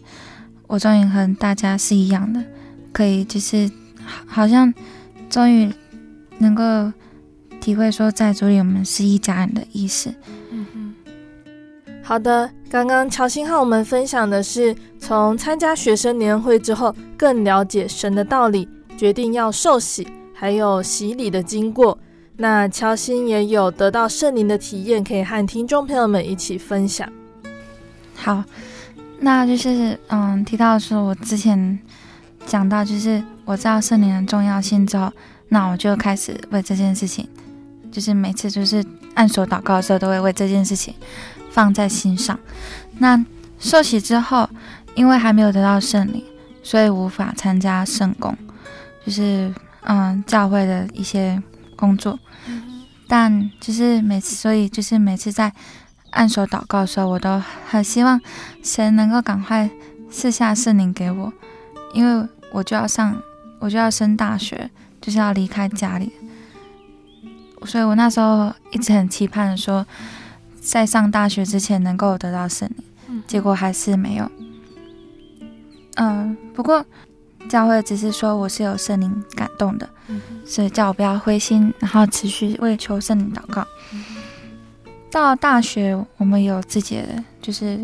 [0.68, 2.44] 我终于和大家是一样的，
[2.92, 3.70] 可以就是
[4.28, 4.72] 好像
[5.30, 5.72] 终于
[6.38, 6.92] 能够
[7.60, 10.14] 体会说在主里我们是一家人的意思。
[10.52, 10.94] 嗯哼。
[12.04, 18.68] 好的，刚刚乔欣和我们分享的是从参加学生年会之后，更了解神的道理，
[19.02, 21.98] 决定要受洗，还有洗礼的经过。
[22.38, 27.12] 那乔欣也有得到圣灵的体验，可以和听众朋友们一起分享。
[28.16, 28.44] 好，
[29.20, 31.80] 那就是嗯，提到说我之前
[32.46, 35.12] 讲到，就是我知道圣灵的重要性之后，
[35.48, 37.28] 那我就开始为这件事情，
[37.92, 38.86] 就是每次就是
[39.16, 40.94] 按手祷告的时候，都会为这件事情
[41.50, 42.40] 放在心上。
[43.00, 43.20] 那
[43.58, 44.48] 受洗之后，
[44.94, 46.24] 因为还没有得到圣灵，
[46.62, 48.38] 所以无法参加圣工，
[49.06, 51.42] 就是嗯，教会的一些
[51.76, 52.20] 工作。
[53.08, 55.52] 但就是每次，所以就是每次在
[56.12, 58.22] 按手祷告的时候，我都很希望
[58.64, 59.70] 神能够赶快
[60.10, 61.34] 赐下圣灵给我，
[61.94, 63.22] 因为我就要上，
[63.60, 64.70] 我就要升大学，
[65.02, 66.14] 就是要离开家里，
[67.66, 69.86] 所以我那时候一直很期盼说，
[70.62, 72.70] 在上大学之前能够得到圣
[73.08, 74.32] 灵，结果还是没有。
[75.96, 76.86] 嗯，不过。
[77.50, 79.90] 教会只是说我是有圣灵感动的，
[80.46, 83.66] 所以叫我不要灰心，然后持续为求圣灵祷告。
[85.10, 87.80] 到大学，我们有自己的就是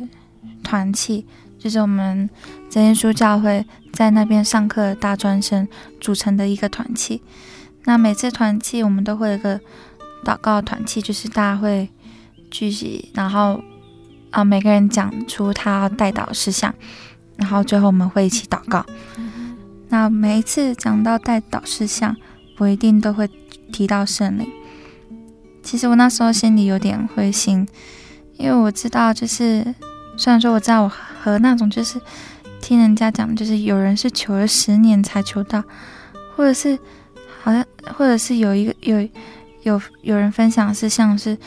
[0.64, 1.26] 团契，
[1.60, 2.30] 就是我们
[2.70, 5.68] 真耶稣教会在那边上课的大专生
[6.00, 7.22] 组成的一个团契。
[7.84, 9.60] 那每次团契，我们都会有一个
[10.24, 11.90] 祷告团契，就是大家会
[12.50, 13.62] 聚集，然后
[14.30, 16.74] 啊每个人讲出他要代祷事项，
[17.36, 18.86] 然后最后我们会一起祷告。
[19.90, 22.16] 那每一次讲到代祷事项，
[22.58, 23.30] 我一定都会
[23.72, 24.48] 提到圣灵。
[25.64, 27.68] 其实我那时候心里有点灰心，
[28.38, 29.64] 因为我知道，就是
[30.18, 32.00] 虽然说我知道我和那种就是
[32.62, 35.64] 听人家讲，就是有人是求了十年才求到，
[36.36, 36.78] 或者是
[37.42, 39.08] 好像，或者是有一个有
[39.64, 41.38] 有有人分享是像是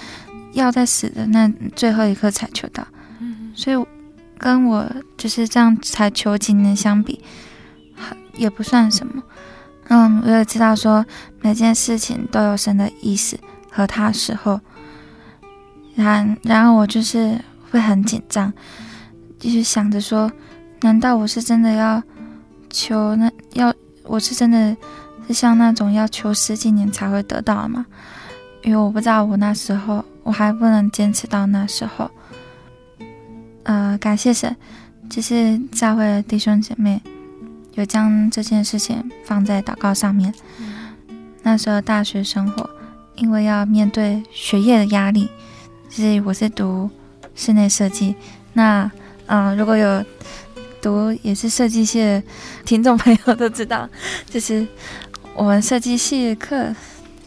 [0.53, 2.87] 要在死的那最后一刻才求到，
[3.55, 3.87] 所以
[4.38, 7.22] 跟我就是这样才求几年相比。
[8.40, 9.22] 也不算什么，
[9.88, 11.05] 嗯，我也知道说
[11.42, 13.38] 每件事情都有神的意思
[13.70, 14.59] 和他时候，
[15.94, 17.38] 然然后我就是
[17.71, 18.50] 会很紧张，
[19.38, 20.33] 就是想着说，
[20.81, 22.02] 难道我是真的要
[22.71, 23.73] 求那要
[24.04, 24.75] 我是真的
[25.29, 27.85] 是像那种要求十几年才会得到吗？
[28.62, 32.10] 因为我不知道我那时候我还不能坚持到那时候，
[33.65, 34.56] 呃，感谢神，
[35.10, 37.02] 就是教会的弟兄姐妹。
[37.73, 40.33] 就将这件事情放在祷告上面。
[41.42, 42.68] 那时候大学生活，
[43.16, 45.29] 因为要面对学业的压力，
[45.88, 46.90] 就是我是读
[47.35, 48.14] 室内设计。
[48.52, 48.90] 那
[49.27, 50.04] 嗯、呃，如果有
[50.83, 52.23] 读也是设计系的
[52.64, 53.88] 听众朋友都知道，
[54.29, 54.66] 就是
[55.35, 56.75] 我们设计系的课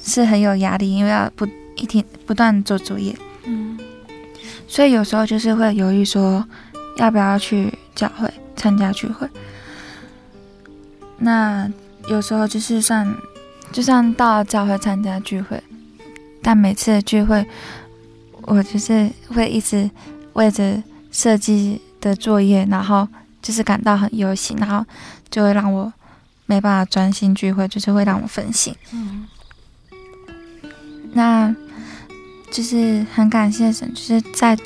[0.03, 3.15] 是很有压力，因为要不一天不断做作业。
[3.45, 3.79] 嗯，
[4.67, 6.45] 所以有时候就是会犹豫说，
[6.97, 9.27] 要不要去教会参加聚会。
[11.23, 11.71] 那
[12.09, 13.07] 有时候就是算，
[13.71, 15.61] 就算到教会参加聚会，
[16.41, 17.45] 但每次的聚会，
[18.41, 19.89] 我就是会一直
[20.33, 23.07] 为着设计的作业，然后
[23.41, 24.85] 就是感到很忧心，然后
[25.29, 25.91] 就会让我
[26.45, 28.75] 没办法专心聚会，就是会让我分心。
[28.91, 29.25] 嗯，
[31.13, 31.55] 那
[32.51, 34.57] 就是很感谢神，就是在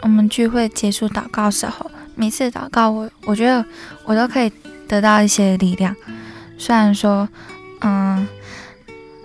[0.00, 3.62] 我们聚会结束祷告时候，每次祷告我，我觉得
[4.06, 4.50] 我都可以。
[4.88, 5.94] 得到一些力量，
[6.56, 7.28] 虽然说，
[7.82, 8.26] 嗯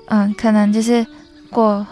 [0.07, 1.05] 嗯，可能就是
[1.49, 1.85] 过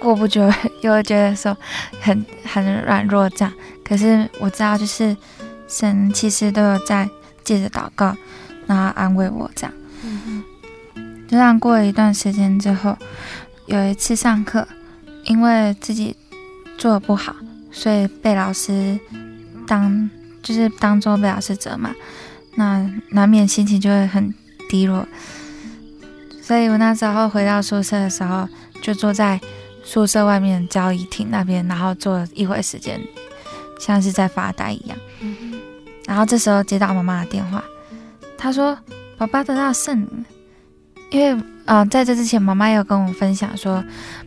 [0.00, 0.50] 过不久
[0.80, 1.56] 又会觉得说
[2.00, 3.52] 很很软弱这样，
[3.84, 5.16] 可是我知道就是
[5.68, 7.08] 神其实都有在
[7.44, 8.16] 借着祷告，
[8.66, 9.72] 然后安慰我这样。
[11.28, 12.96] 就这样过了一段时间之后，
[13.66, 14.66] 有一次上课，
[15.26, 16.16] 因为自己
[16.76, 17.36] 做的不好，
[17.70, 18.98] 所以被老师
[19.64, 20.10] 当
[20.42, 21.94] 就是当做被老师责骂。
[22.60, 24.34] 那难免心情就会很
[24.68, 25.08] 低落，
[26.42, 28.46] 所以我那时候回到宿舍的时候，
[28.82, 29.40] 就坐在
[29.82, 33.00] 宿舍外面交易厅那边，然后坐了一会时间，
[33.80, 34.98] 像是在发呆一样。
[36.06, 37.64] 然后这时候接到妈妈的电话，
[38.36, 38.76] 她说
[39.16, 40.06] ：“爸爸得到圣。”
[41.10, 41.32] 因为
[41.64, 43.82] 啊、呃，在这之前，妈妈有跟我分享说，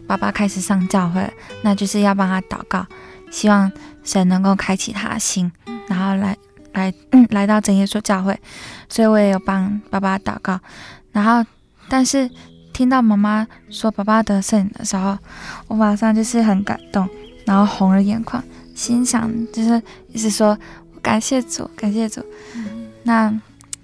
[0.08, 1.32] 爸爸开始上教会，
[1.62, 2.84] 那就是要帮他祷告，
[3.30, 3.72] 希望
[4.04, 5.52] 神能够开启他的心，
[5.88, 6.36] 然后来。
[6.74, 8.38] 来，嗯，来到真耶稣教会，
[8.90, 10.60] 所以我也有帮爸爸祷告。
[11.12, 11.50] 然后，
[11.88, 12.30] 但是
[12.74, 15.18] 听到妈妈说爸爸得圣灵的时候，
[15.68, 17.08] 我马上就是很感动，
[17.46, 18.44] 然后红了眼眶，
[18.76, 20.58] 心想就是一直说
[21.02, 22.22] 感谢主，感谢主。
[22.56, 23.34] 嗯、那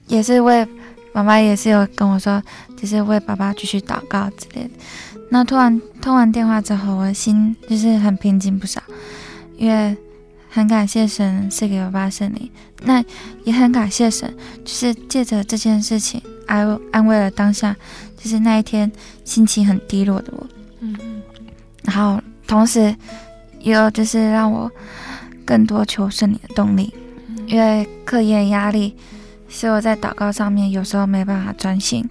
[0.08, 0.68] 也是为
[1.14, 2.42] 妈妈也是有跟我说，
[2.76, 4.72] 就是为爸爸继续祷告之类的。
[5.30, 8.82] 那突然通完电话之后，我的心就是很平静不少，
[9.58, 9.96] 因为
[10.50, 12.50] 很感谢神赐给我爸圣灵，
[12.84, 13.04] 那
[13.43, 14.36] 也很感谢神，
[14.66, 17.76] 就是借着这件事情安安慰了当下，
[18.18, 18.91] 就是那一天
[19.24, 20.47] 心情很低落的我。
[20.80, 21.22] 嗯嗯。
[21.84, 22.93] 然后同时
[23.60, 24.70] 也有就是让我
[25.45, 26.93] 更多求圣灵的动力，
[27.45, 28.95] 因为课业压力，
[29.47, 32.04] 使我在祷告上面有时候没办法专心。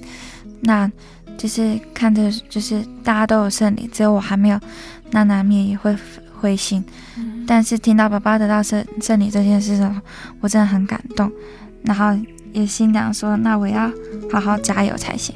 [0.60, 0.90] 那
[1.36, 4.60] 就是看着，就是大家都有圣灵，只有我还没有，
[5.10, 5.96] 那难免也会
[6.40, 6.84] 灰心。
[7.16, 10.02] 嗯、但是听到爸爸得到圣圣灵这件事的
[10.40, 11.30] 我真的很感动，
[11.82, 12.16] 然后
[12.52, 13.90] 也心想说，那我要
[14.32, 15.34] 好好加油才行。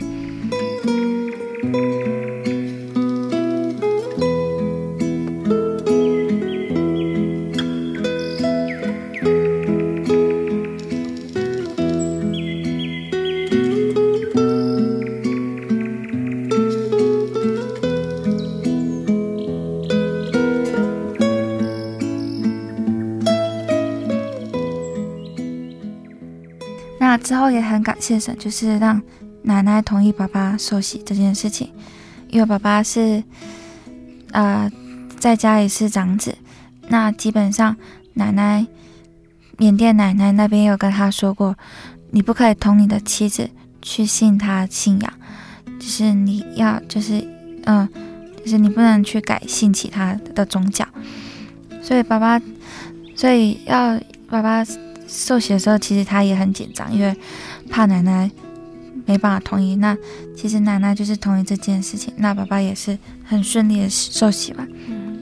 [28.18, 29.00] 就是让
[29.42, 31.70] 奶奶同意爸爸受洗这件事情，
[32.28, 33.22] 因为爸爸是，
[34.30, 34.70] 呃，
[35.18, 36.36] 在家里是长子，
[36.88, 37.76] 那基本上
[38.14, 38.66] 奶奶，
[39.58, 41.56] 缅甸奶奶那边有跟他说过，
[42.10, 43.48] 你不可以同你的妻子
[43.80, 45.12] 去信他信仰，
[45.78, 47.26] 就是你要就是
[47.64, 47.88] 嗯、
[48.44, 50.86] 就是你不能去改信其他的宗教，
[51.82, 52.40] 所以爸爸，
[53.14, 53.98] 所以要
[54.28, 54.64] 爸爸。
[55.14, 57.14] 受洗的时候，其实他也很紧张，因为
[57.72, 58.30] 怕奶奶
[59.06, 59.74] 没办法同意。
[59.76, 59.96] 那
[60.36, 64.68] 其实奶奶就是同意这件事情，那爸爸也是很顺利的受洗吧。
[64.86, 65.18] 嗯。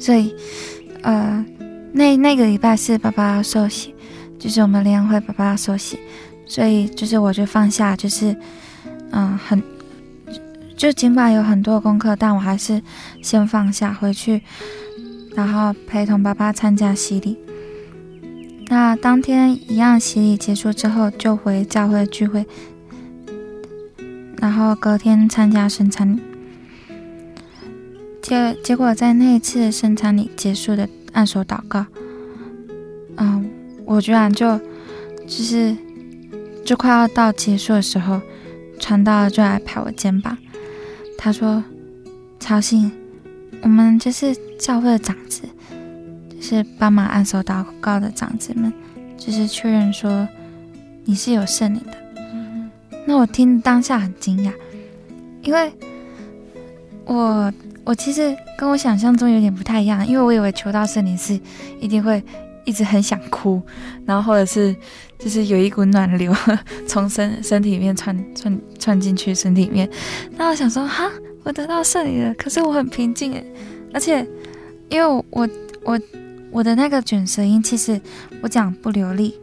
[0.00, 0.34] 所以，
[1.02, 1.44] 呃，
[1.92, 3.94] 那那个礼拜是爸爸受洗，
[4.38, 5.98] 就是我们联欢会爸爸受洗，
[6.44, 8.36] 所以就是我就放下，就是
[9.12, 9.62] 嗯、很
[10.76, 12.82] 就尽管有很多功课，但我还是
[13.22, 14.42] 先放下回去，
[15.34, 17.38] 然后陪同爸爸参加洗礼。
[18.66, 22.46] 那当天一样洗礼结束之后，就回教会聚会，
[24.38, 26.18] 然后隔天参加圣餐。
[28.22, 31.84] 结结果在那一次圣餐里结束的按手祷告，
[33.16, 33.48] 嗯，
[33.84, 34.58] 我居然就
[35.26, 35.76] 就是
[36.64, 38.20] 就快要到结束的时候，
[38.80, 40.36] 传道就来拍我肩膀，
[41.18, 41.62] 他说
[42.40, 42.90] ：“曹信，
[43.62, 45.42] 我们就是教会的长子。”
[46.44, 48.70] 是帮忙按手祷告的长子们，
[49.16, 50.28] 就是确认说
[51.06, 51.96] 你是有圣灵的。
[52.34, 52.70] 嗯、
[53.06, 54.52] 那我听当下很惊讶，
[55.40, 55.72] 因为
[57.06, 57.50] 我
[57.82, 61.40] 我其实跟我想象中有点不太一样，因为我以为求到圣灵是
[61.80, 62.22] 一定会
[62.66, 63.62] 一直很想哭，
[64.04, 64.76] 然后或者是
[65.18, 66.30] 就是有一股暖流
[66.86, 69.88] 从身身体里面窜窜窜进去身体里面。
[70.36, 71.10] 那我想说哈，
[71.42, 73.42] 我得到圣灵了，可是我很平静诶，
[73.94, 74.26] 而且
[74.90, 75.48] 因为我我。
[75.86, 76.00] 我
[76.54, 78.00] 我的那个卷舌音，其实
[78.40, 79.34] 我讲不流利，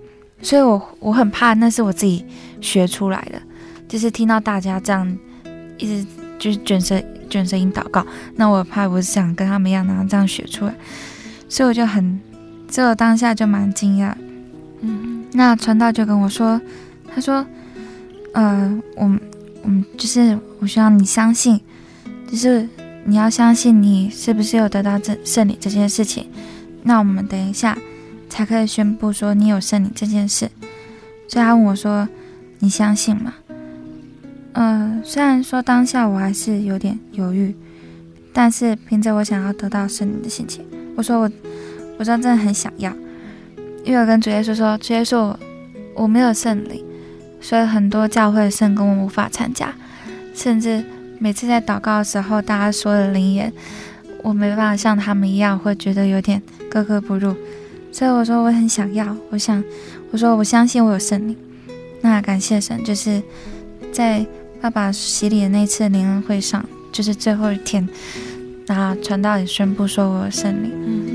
[0.41, 2.25] 所以我我很怕那是我自己
[2.61, 3.41] 学出来的，
[3.85, 5.17] 就是听到大家这样
[5.77, 6.07] 一直
[6.39, 8.05] 就是卷舌卷舌音祷告，
[8.37, 10.73] 那我怕我想跟他们一样，然后这样学出来，
[11.49, 12.17] 所以我就很，
[12.69, 14.15] 所以我当下就蛮惊讶。
[14.79, 16.61] 嗯，那传道就跟我说，
[17.13, 17.45] 他说，
[18.33, 19.19] 呃，我们
[19.63, 21.59] 我们就是我希望你相信，
[22.31, 22.65] 就是
[23.03, 26.25] 你要相信你是不是有得到这圣礼这件事情。
[26.83, 27.77] 那我们等一下
[28.29, 30.49] 才可以宣布说你有圣灵这件事。
[31.27, 32.07] 所以他问我说
[32.59, 33.33] ：“你相信吗？”
[34.53, 37.55] 呃，虽然说当下我还是有点犹豫，
[38.33, 40.65] 但是凭着我想要得到圣灵的心情，
[40.97, 41.31] 我说我，
[41.97, 42.93] 我真的很想要，
[43.85, 45.33] 因为我跟主耶稣说，主耶稣，
[45.95, 46.83] 我没有圣灵，
[47.39, 49.73] 所以很多教会的圣工我无法参加，
[50.33, 50.83] 甚至
[51.17, 53.53] 每次在祷告的时候，大家说的灵言。
[54.23, 56.39] 我没办法像他们一样，会觉得有点
[56.71, 57.35] 格格不入，
[57.91, 59.61] 所以我说我很想要，我想，
[60.09, 61.35] 我说我相信我有圣灵。
[61.99, 63.21] 那感谢神，就是
[63.91, 64.25] 在
[64.61, 66.63] 爸爸洗礼的那次灵恩会上，
[66.93, 67.85] 就是最后一天，
[68.65, 70.71] 然后传道也宣布说我有圣灵。
[70.73, 71.10] 嗯。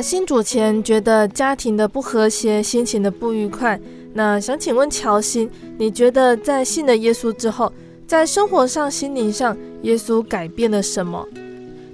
[0.00, 3.78] 新主前觉得家庭的不和谐，心情的不愉快，
[4.12, 7.72] 那想请问乔欣，你觉得在信了耶稣之后，
[8.06, 11.26] 在生活上、心灵上，耶稣改变了什么？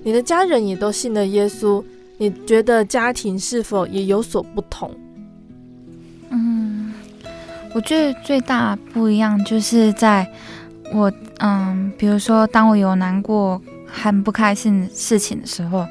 [0.02, 1.82] 你的家人也都信了耶稣，
[2.18, 4.90] 你觉得家庭是否也有所不同？
[6.30, 6.92] 嗯，
[7.74, 10.26] 我觉得最大不一样就是在
[10.92, 15.86] 我，嗯，比如说当我有难过、很不开心事情的时候，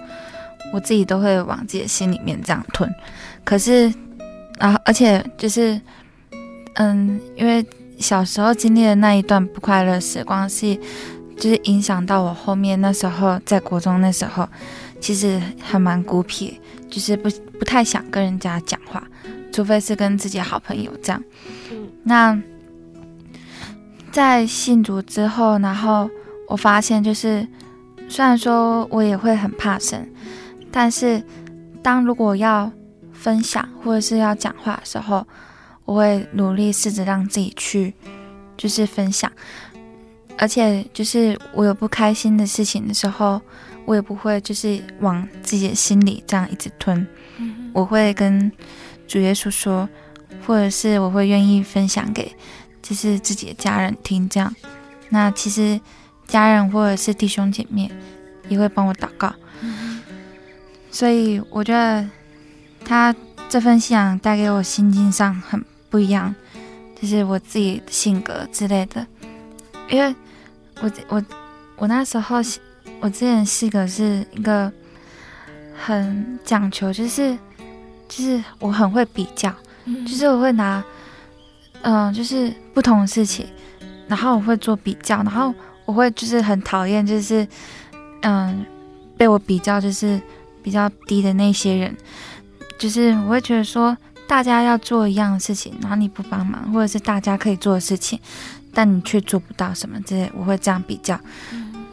[0.73, 2.89] 我自己都会往自己的心里面这样吞。
[3.43, 3.93] 可是，
[4.57, 5.79] 啊，而且就是。
[6.75, 7.65] 嗯，因为
[7.97, 10.73] 小时候经历的那一段不快乐时光，是
[11.35, 14.47] 就是影响到我后面那时候在国中那时候，
[15.01, 16.57] 其实还蛮孤僻，
[16.89, 19.05] 就是不不太想跟人家讲话，
[19.51, 21.21] 除非是跟自己好朋友这样。
[22.03, 22.39] 那
[24.09, 26.09] 在信主之后，然后
[26.47, 27.45] 我发现，就是
[28.07, 30.07] 虽然说我也会很怕生，
[30.71, 31.23] 但是
[31.81, 32.71] 当如果要
[33.11, 35.25] 分享或者是要讲话的时候，
[35.85, 37.93] 我会努力试着让自己去，
[38.55, 39.31] 就是分享，
[40.37, 43.41] 而且就是我有不开心的事情的时候，
[43.85, 47.05] 我也不会就是往自己的心里这样一直吞。
[47.73, 48.51] 我会跟
[49.07, 49.89] 主耶稣说，
[50.45, 52.35] 或者是我会愿意分享给
[52.81, 54.29] 就是自己的家人听。
[54.29, 54.55] 这样，
[55.09, 55.79] 那其实
[56.27, 57.91] 家人或者是弟兄姐妹
[58.47, 59.33] 也会帮我祷告。
[60.91, 62.07] 所以我觉得
[62.83, 63.15] 他
[63.47, 65.63] 这份信仰带给我心境上很。
[65.91, 66.35] 不一样，
[67.01, 69.03] 就是我自己的性格之类的，
[69.89, 70.15] 因为
[70.81, 71.25] 我我
[71.77, 72.37] 我那时候
[72.99, 74.71] 我之前性格是一个
[75.75, 77.35] 很讲求，就是
[78.07, 79.51] 就是我很会比较，
[80.05, 80.83] 就是我会拿
[81.81, 83.47] 嗯、呃，就是不同的事情，
[84.07, 85.51] 然后我会做比较，然后
[85.85, 87.43] 我会就是很讨厌，就是
[88.21, 88.65] 嗯、呃，
[89.17, 90.21] 被我比较就是
[90.63, 91.95] 比较低的那些人，
[92.77, 93.97] 就是我会觉得说。
[94.27, 98.19] 大家要做一样的事情，然后你不帮忙，或者是大家可以做的事情，
[98.71, 101.19] 但你却做不到什么之类，我会这样比较，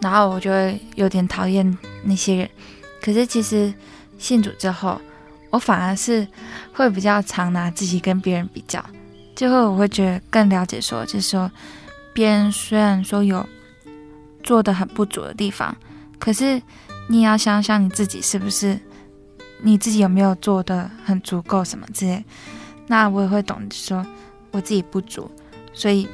[0.03, 2.51] 然后我就会有点讨厌那些人。
[3.01, 3.73] 可是其实
[4.19, 5.01] 信主之后，
[5.49, 6.29] 我反而是
[6.75, 8.85] 会比较常拿自己跟别人比较，
[9.35, 11.51] 最后我会觉得更了解说，就是说
[12.13, 13.49] 别人虽然说有
[14.43, 15.75] 做的很不足的地方，
[16.19, 16.61] 可是
[17.09, 18.79] 你也要想想你自己是不是。
[19.63, 22.23] 你自己有没有做的很足够什么之类？
[22.87, 24.07] 那我也会懂说
[24.51, 25.31] 我自己不足，
[25.73, 26.07] 所以，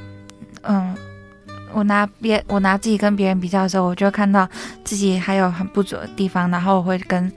[0.61, 0.95] 嗯，
[1.73, 4.47] 我拿别我拿自己跟别人比较的时候，我就看到
[4.85, 7.29] 自己还有很不足的地方，然后我会跟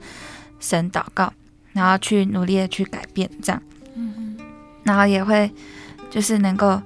[0.61, 1.31] 神祷告，
[1.73, 3.61] 然后去努力的去改变这样，
[3.95, 4.37] 嗯，
[4.83, 5.51] 然后也会
[6.09, 6.81] 就是能够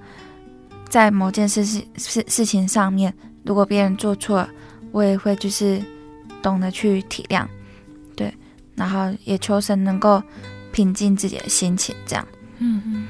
[0.89, 3.13] 在某件事情事事情上面，
[3.43, 4.49] 如果别人做错了，
[4.91, 5.79] 我也会就是
[6.41, 7.45] 懂得去体谅。
[8.15, 8.33] 对
[8.75, 10.21] 然后也求神能够
[10.71, 12.27] 平静自己的心情，这样。
[12.57, 13.07] 嗯嗯，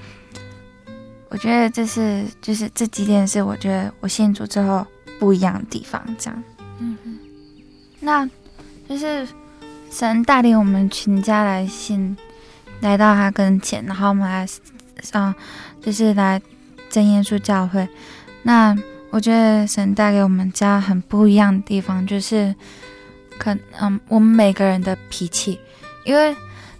[1.29, 4.85] 我觉得这是就是这几点是我觉得我信主之后
[5.19, 6.43] 不一样的地方，这样。
[6.79, 7.19] 嗯嗯，
[7.99, 8.29] 那
[8.87, 9.27] 就是
[9.89, 12.15] 神带领我们全家来信，
[12.81, 14.47] 来到他跟前，然后我们来
[15.11, 15.35] 啊，
[15.81, 16.41] 就是来
[16.89, 17.87] 真耶稣教会。
[18.43, 18.75] 那
[19.09, 22.53] 我觉得神带给我们家很不一样的地方，就是。
[23.41, 25.59] 可嗯，我们每个人的脾气，
[26.05, 26.35] 因为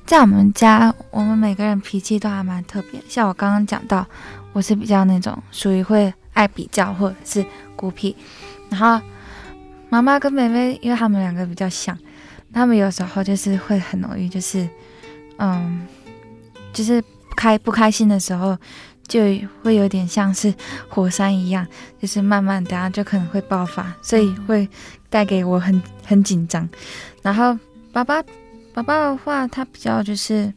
[0.05, 3.01] 在我们家，我们每个人脾气都还蛮特别。
[3.09, 4.05] 像我刚刚讲到，
[4.53, 7.43] 我是比较那种属于会爱比较或者是
[7.75, 8.15] 孤僻。
[8.69, 9.03] 然后
[9.89, 11.97] 妈妈跟妹妹，因为他们两个比较像，
[12.53, 14.69] 他们有时候就是会很容易，就是
[15.39, 15.87] 嗯，
[16.71, 17.03] 就是
[17.35, 18.55] 开不开心的时候，
[19.11, 19.19] 就
[19.61, 20.53] 会有点像是
[20.87, 21.67] 火山一样，
[22.01, 24.69] 就是慢慢等下就可能会爆发，所以会。
[25.11, 26.65] 带给我很很紧张，
[27.21, 27.59] 然后
[27.91, 28.23] 爸爸
[28.73, 30.53] 爸爸的话，他比较就是，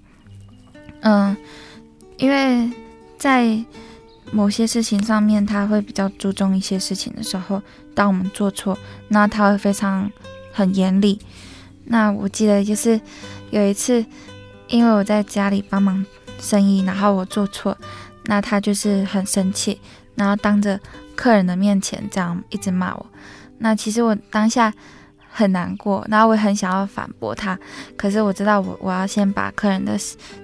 [1.01, 1.37] 嗯，
[2.19, 2.71] 因为
[3.19, 3.59] 在
[4.31, 7.61] 某些事情上面，他会比较注重一些事情的时候，
[7.97, 8.79] 当我们做错，
[9.09, 10.09] 那他会非常
[10.53, 11.19] 很严厉。
[11.87, 13.01] 那我记得就是
[13.51, 14.07] 有一次，
[14.69, 16.07] 因为我在家里帮忙
[16.39, 17.77] 生意，然后我做错，
[18.25, 19.81] 那他就是很生气，
[20.15, 20.79] 然后当着
[21.15, 23.07] 客人的面前这样一直骂我。
[23.59, 24.73] 那其实我当下
[25.31, 27.59] 很难过，然后我也很想要反驳他，
[27.97, 29.99] 可是我知道我我要先把客人的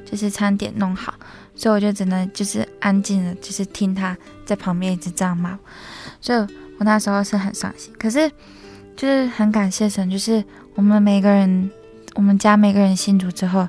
[0.04, 1.14] 就是餐点弄好，
[1.54, 5.58] 所以我就只能就是安静的，就是听他在旁边一直这样骂我，
[6.20, 6.38] 所以
[6.78, 7.92] 我那时候是很伤心。
[7.98, 8.28] 可是
[8.96, 10.42] 就是很感谢神，就是
[10.74, 11.70] 我们每个人，
[12.14, 13.68] 我们家每个人信主之后，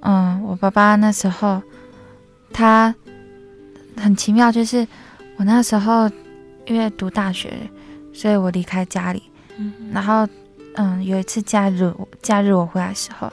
[0.00, 1.62] 嗯，我爸爸那时候
[2.52, 2.94] 他
[3.96, 4.86] 很奇妙，就是
[5.36, 6.10] 我那时候
[6.66, 7.52] 因为读大学。
[8.16, 9.20] 所以我离开家里，
[9.90, 10.24] 然后，
[10.76, 11.92] 嗯，有一次假日，
[12.22, 13.28] 假日我回来的时候，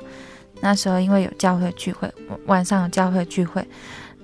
[0.60, 2.12] 那时候因为有教会聚会，
[2.48, 3.64] 晚上有教会聚会，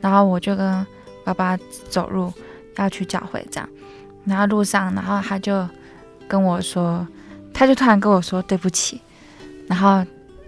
[0.01, 0.83] 然后我就跟
[1.23, 1.55] 爸爸
[1.91, 2.33] 走路
[2.77, 3.69] 要去教会这样，
[4.25, 5.63] 然后路上，然后他就
[6.27, 7.07] 跟我说，
[7.53, 8.99] 他就突然跟我说对不起，
[9.67, 10.03] 然后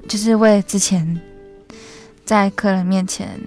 [0.07, 1.21] 就是为之前
[2.25, 3.39] 在客人面前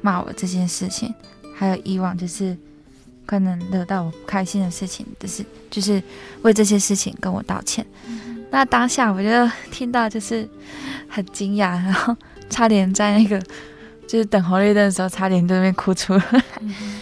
[0.00, 1.14] 骂我这件事情，
[1.54, 2.56] 还有以往就是
[3.26, 6.02] 可能惹到我不开心的事情就是，就是
[6.42, 7.86] 为这些事情跟我道歉。
[8.06, 9.28] 嗯、那当下我就
[9.70, 10.48] 听到就是
[11.08, 12.16] 很惊讶，然后
[12.50, 13.42] 差点在那个。
[14.04, 16.22] 就是等红绿灯的时候，差点在那边哭出来。
[16.60, 17.00] 嗯、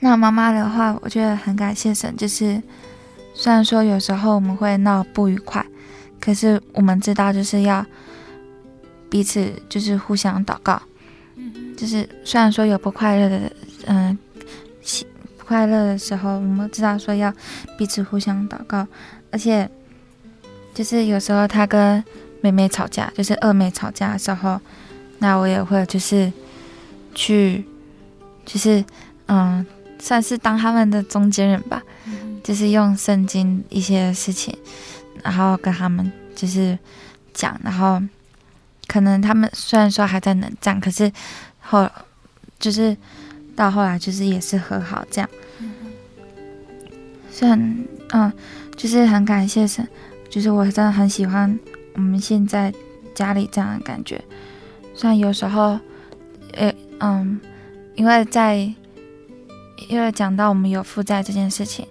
[0.00, 2.16] 那妈妈的话，我觉得很感谢神。
[2.16, 2.62] 就是
[3.34, 5.66] 虽然说有时候我们会闹不愉快，
[6.18, 7.84] 可是我们知道就是要
[9.10, 10.80] 彼此就是互相祷告。
[11.76, 13.52] 就是虽然说有不快乐的，
[13.86, 14.18] 嗯、呃，
[15.38, 17.32] 不快乐的时候，我们知道说要
[17.76, 18.86] 彼此互相祷告。
[19.30, 19.68] 而且
[20.74, 22.02] 就是有时候他跟
[22.40, 24.60] 妹妹吵架，就是二妹吵架的时候。
[25.18, 26.30] 那我也会就是
[27.14, 27.64] 去，
[28.44, 28.84] 就是
[29.28, 29.64] 嗯，
[29.98, 34.54] 算是当他们的中间人吧，嗯、就是用圣经一些事情，
[35.22, 36.78] 然后跟他们就是
[37.32, 37.98] 讲，然后
[38.86, 41.10] 可能他们虽然说还在冷战，可是
[41.66, 41.88] 后
[42.58, 42.96] 就是
[43.54, 45.28] 到后来就是也是和好这样。
[47.30, 48.32] 虽然嗯，
[48.76, 49.86] 就是很感谢神，
[50.30, 51.58] 就是我真的很喜欢
[51.94, 52.72] 我们现在
[53.14, 54.22] 家里这样的感觉。
[54.94, 55.78] 虽然有时候，
[56.54, 57.38] 诶，嗯，
[57.94, 58.56] 因为在，
[59.88, 61.86] 因为讲到我们有负债这件事情，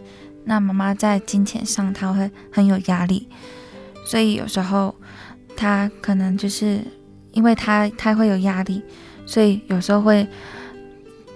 [0.45, 3.29] 那妈妈在金钱上她会很有压力，
[4.03, 4.95] 所以有时候
[5.55, 6.81] 她可能就是
[7.33, 8.81] 因为她她会有压力，
[9.25, 10.27] 所以有时候会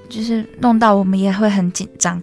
[0.10, 2.22] 就是弄到我们也会很紧张，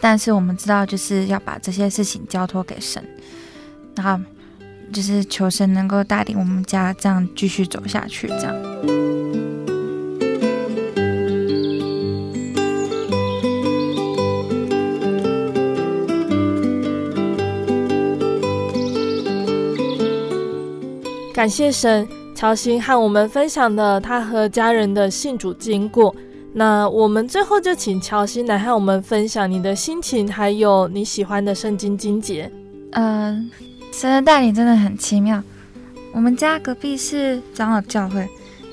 [0.00, 3.02] 但是我们知道就是要把这些事情交托给神，
[3.94, 4.24] 然后。
[4.90, 8.56] 就是求神能够带领我们家这样继续走下去，这样。
[21.34, 26.14] 感谢神，乔欣和我们分享的他和家人的信主经过。
[26.52, 32.48] 那我们最后就请乔欣来和我们分享你的心情，还有你喜欢的圣经经节。
[32.92, 33.50] 嗯。
[33.92, 35.42] 神的带领真的很奇妙。
[36.12, 38.28] 我们家隔壁是长老教会，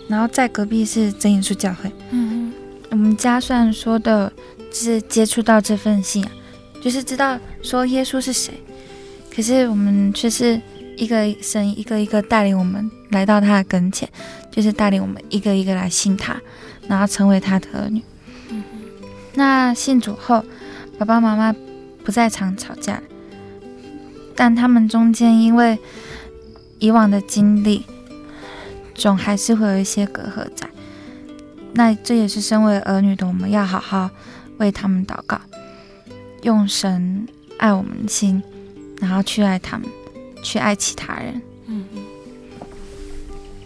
[0.08, 1.92] 然后在隔壁是真耶稣教会。
[2.12, 2.54] 嗯，
[2.92, 4.32] 我们家虽然说的
[4.72, 6.32] 是接触到这份信仰，
[6.80, 8.54] 就是知道说耶稣是谁，
[9.36, 10.62] 可是我们却是
[10.98, 14.08] 一个神一个一个带领我们来到他的跟前，
[14.52, 16.36] 就是带领我们一个一个来信他，
[16.90, 18.02] 然后成为他的儿女。
[19.34, 20.44] 那信主后，
[21.00, 21.56] 爸爸妈妈
[22.04, 23.02] 不再常吵架。
[24.36, 25.80] 但他们中间因为
[26.80, 27.86] 以往的经历，
[28.94, 30.70] 总还是会有一些隔阂在。
[31.74, 34.10] 那这也是身为儿女的我们要好好
[34.58, 35.40] 为他们祷告，
[36.42, 37.26] 用神
[37.58, 38.44] 爱我们的心，
[39.00, 39.88] 然后去爱他们，
[40.44, 41.42] 去爱其他人。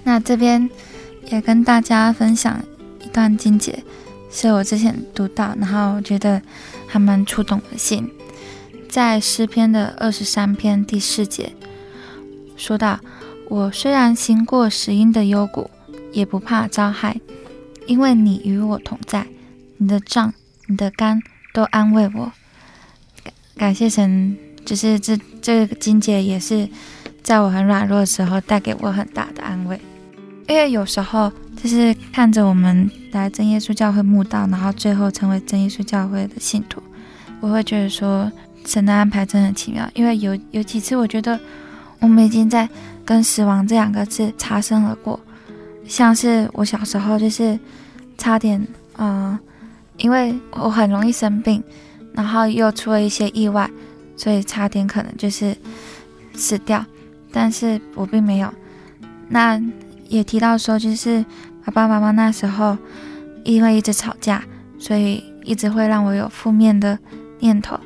[0.03, 0.69] 那这边
[1.27, 2.61] 也跟大家分享
[3.03, 3.83] 一段经节，
[4.31, 6.41] 是我之前读到，然后我觉得
[6.87, 8.09] 还蛮触动的心。
[8.89, 11.53] 在诗篇的二十三篇第四节，
[12.57, 12.99] 说道
[13.47, 15.69] ：“我虽然行过死荫的幽谷，
[16.11, 17.19] 也不怕遭害，
[17.85, 19.27] 因为你与我同在，
[19.77, 20.33] 你的杖、
[20.65, 21.21] 你的竿
[21.53, 22.31] 都安慰我。”
[23.23, 24.35] 感感谢神，
[24.65, 26.67] 就是这这个经节也是
[27.21, 29.79] 在我很软弱的时候带给我很大的安慰。
[30.49, 36.83] 因为有时候就是看着我们来真耶稣教会慕道，然后最后成为真耶稣教会的信徒，
[37.39, 38.29] 我会觉得说。
[38.65, 41.39] 神的安排真的很奇妙，因为有有几次，我觉得
[41.99, 42.69] 我们已经在
[43.05, 45.19] 跟死亡这两个字擦身而过，
[45.87, 47.57] 像是我小时候就是
[48.17, 48.61] 差点，
[48.97, 49.39] 嗯、
[49.97, 51.63] 因为我很容易生病，
[52.13, 53.67] 然后又出了一些意外，
[54.15, 55.55] 所以差点可能就是
[56.35, 56.85] 死掉，
[57.31, 58.53] 但是我并没有。
[59.29, 59.59] 那
[60.09, 61.23] 也提到说，就是
[61.63, 62.77] 爸爸妈妈那时候
[63.45, 64.43] 因为一直吵架，
[64.77, 66.99] 所以一直会让我有负面的
[67.39, 67.79] 念头。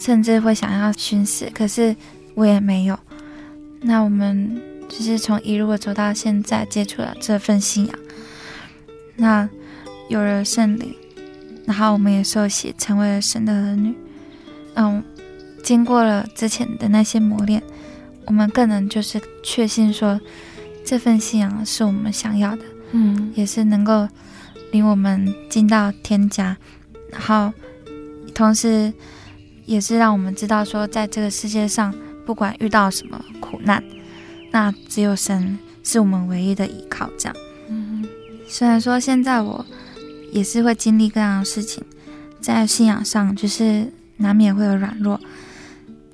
[0.00, 1.96] 甚至会想要寻死，可是
[2.34, 2.96] 我也没有。
[3.80, 7.98] 那我们就是从一路走到现在，接触了这份信仰，
[9.16, 9.48] 那
[10.08, 10.94] 有了圣灵，
[11.66, 13.92] 然后我们也受洗，成为了神的儿女。
[14.74, 15.02] 嗯，
[15.64, 17.60] 经过了之前的那些磨练，
[18.26, 20.20] 我们更能就是确信说，
[20.88, 22.62] 这份信仰是我们想要的，
[22.92, 24.08] 嗯，也是能够
[24.72, 26.56] 领我们进到天家，
[27.12, 27.52] 然后
[28.34, 28.90] 同时。
[29.66, 33.84] 也是让我们知道说，在这个世界上，不管遇到什么苦难，
[34.50, 37.10] 那只有神是我们唯一的依靠。
[37.18, 37.36] 这样，
[37.68, 38.02] 嗯，
[38.48, 39.62] 虽然说现在我
[40.32, 41.84] 也是会经历各样的事情，
[42.40, 45.20] 在信仰上就是难免会有软弱，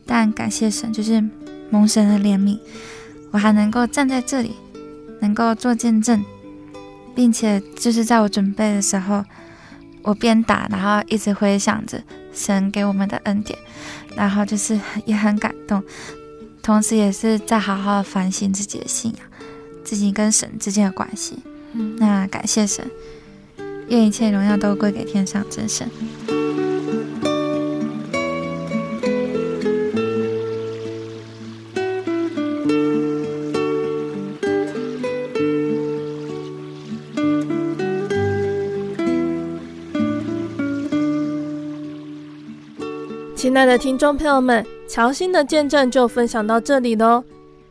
[0.05, 1.23] 但感谢神，就是
[1.71, 2.59] 蒙神的怜悯，
[3.31, 4.57] 我还能够站在这里，
[5.21, 6.25] 能够做见证，
[7.15, 9.25] 并且就是在我准备的时候，
[10.03, 12.03] 我边打，然后一直回想着
[12.33, 13.59] 神给我们的恩典，
[14.17, 15.83] 然后就是也很感动，
[16.63, 19.21] 同时也是在好好的反省自己的信仰，
[19.83, 21.39] 自己跟神之间的关系。
[21.73, 22.89] 嗯，那感谢神。
[23.89, 25.87] 愿一切荣耀都归给天上真神。
[43.55, 47.23] 亲爱的听众朋友们，乔欣的见证就分享到这里喽。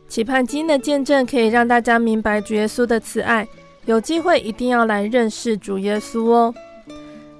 [0.08, 3.46] 期盼今天的见证可以让大家明白主耶稣的慈爱。
[3.84, 6.54] 有机会一定要来认识主耶稣哦。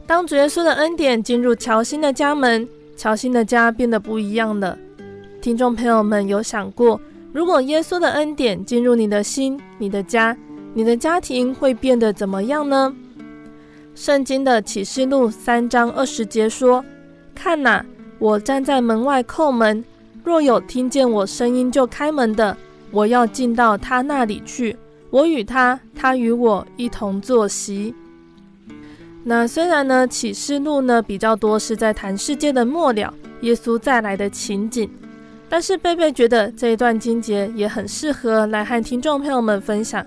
[0.06, 2.68] 当主耶稣的恩典进入乔欣的家门，
[2.98, 4.76] 乔欣的家变得不一样了。
[5.40, 7.00] 听众朋友们有想过，
[7.32, 10.36] 如果耶稣的恩典进入你的心、你的家，
[10.74, 12.94] 你的家庭会变得怎么样呢？
[13.94, 16.84] 圣经的启示录三章二十节说
[17.34, 17.82] ：“看哪，
[18.18, 19.84] 我站在门外叩门，
[20.22, 22.56] 若有听见我声音就开门的，
[22.90, 24.76] 我要进到他那里去。”
[25.10, 27.94] 我与他，他与我一同坐席。
[29.22, 34.90] 那虽然呢，启示录呢比较多是在谈世界的末了，耶稣再来的情景，
[35.48, 40.04] 但是贝贝觉得这一段经节也很适合来和听众朋友们分享。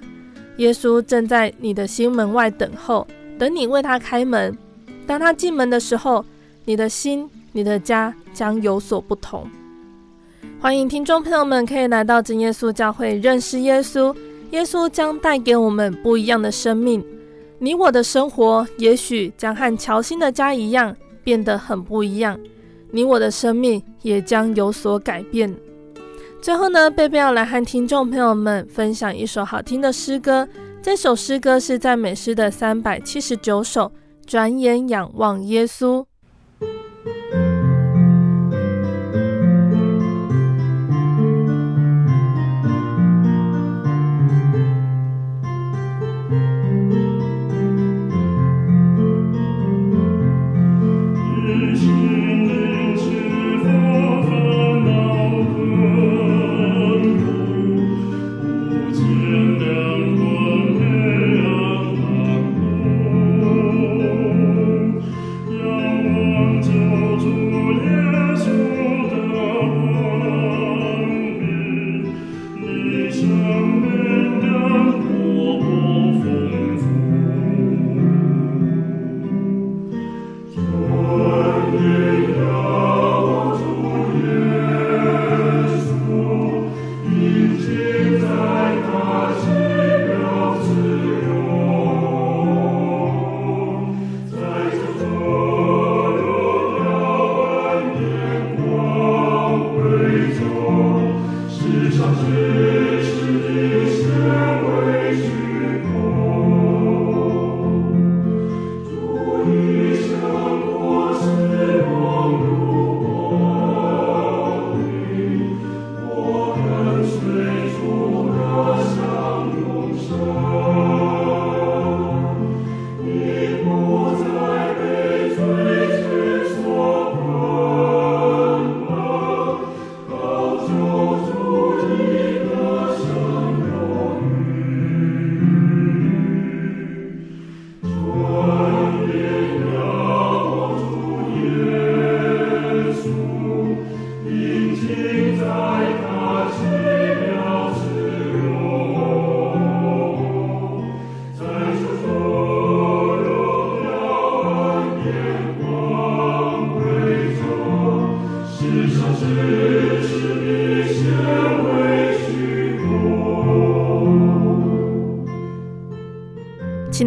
[0.57, 3.07] 耶稣正在你的心门外等候，
[3.39, 4.57] 等你为他开门。
[5.05, 6.25] 当他进门的时候，
[6.65, 9.49] 你的心、你的家将有所不同。
[10.59, 14.15] 欢迎听众朋友们可以来到真耶稣教会，认识耶稣。
[14.51, 17.03] 耶稣将带给我们不一样的生命，
[17.59, 22.39] 你我的生活也许将和乔欣的家一样变得很不一样，
[22.91, 25.53] 你我的生命也将有所改变。
[26.41, 30.47] 最后呢，贝贝要来和听众朋友们分享一首好听的诗歌，
[30.81, 33.91] 这首诗歌是赞美诗的三百七十九首，
[34.25, 36.05] 转眼仰望耶稣。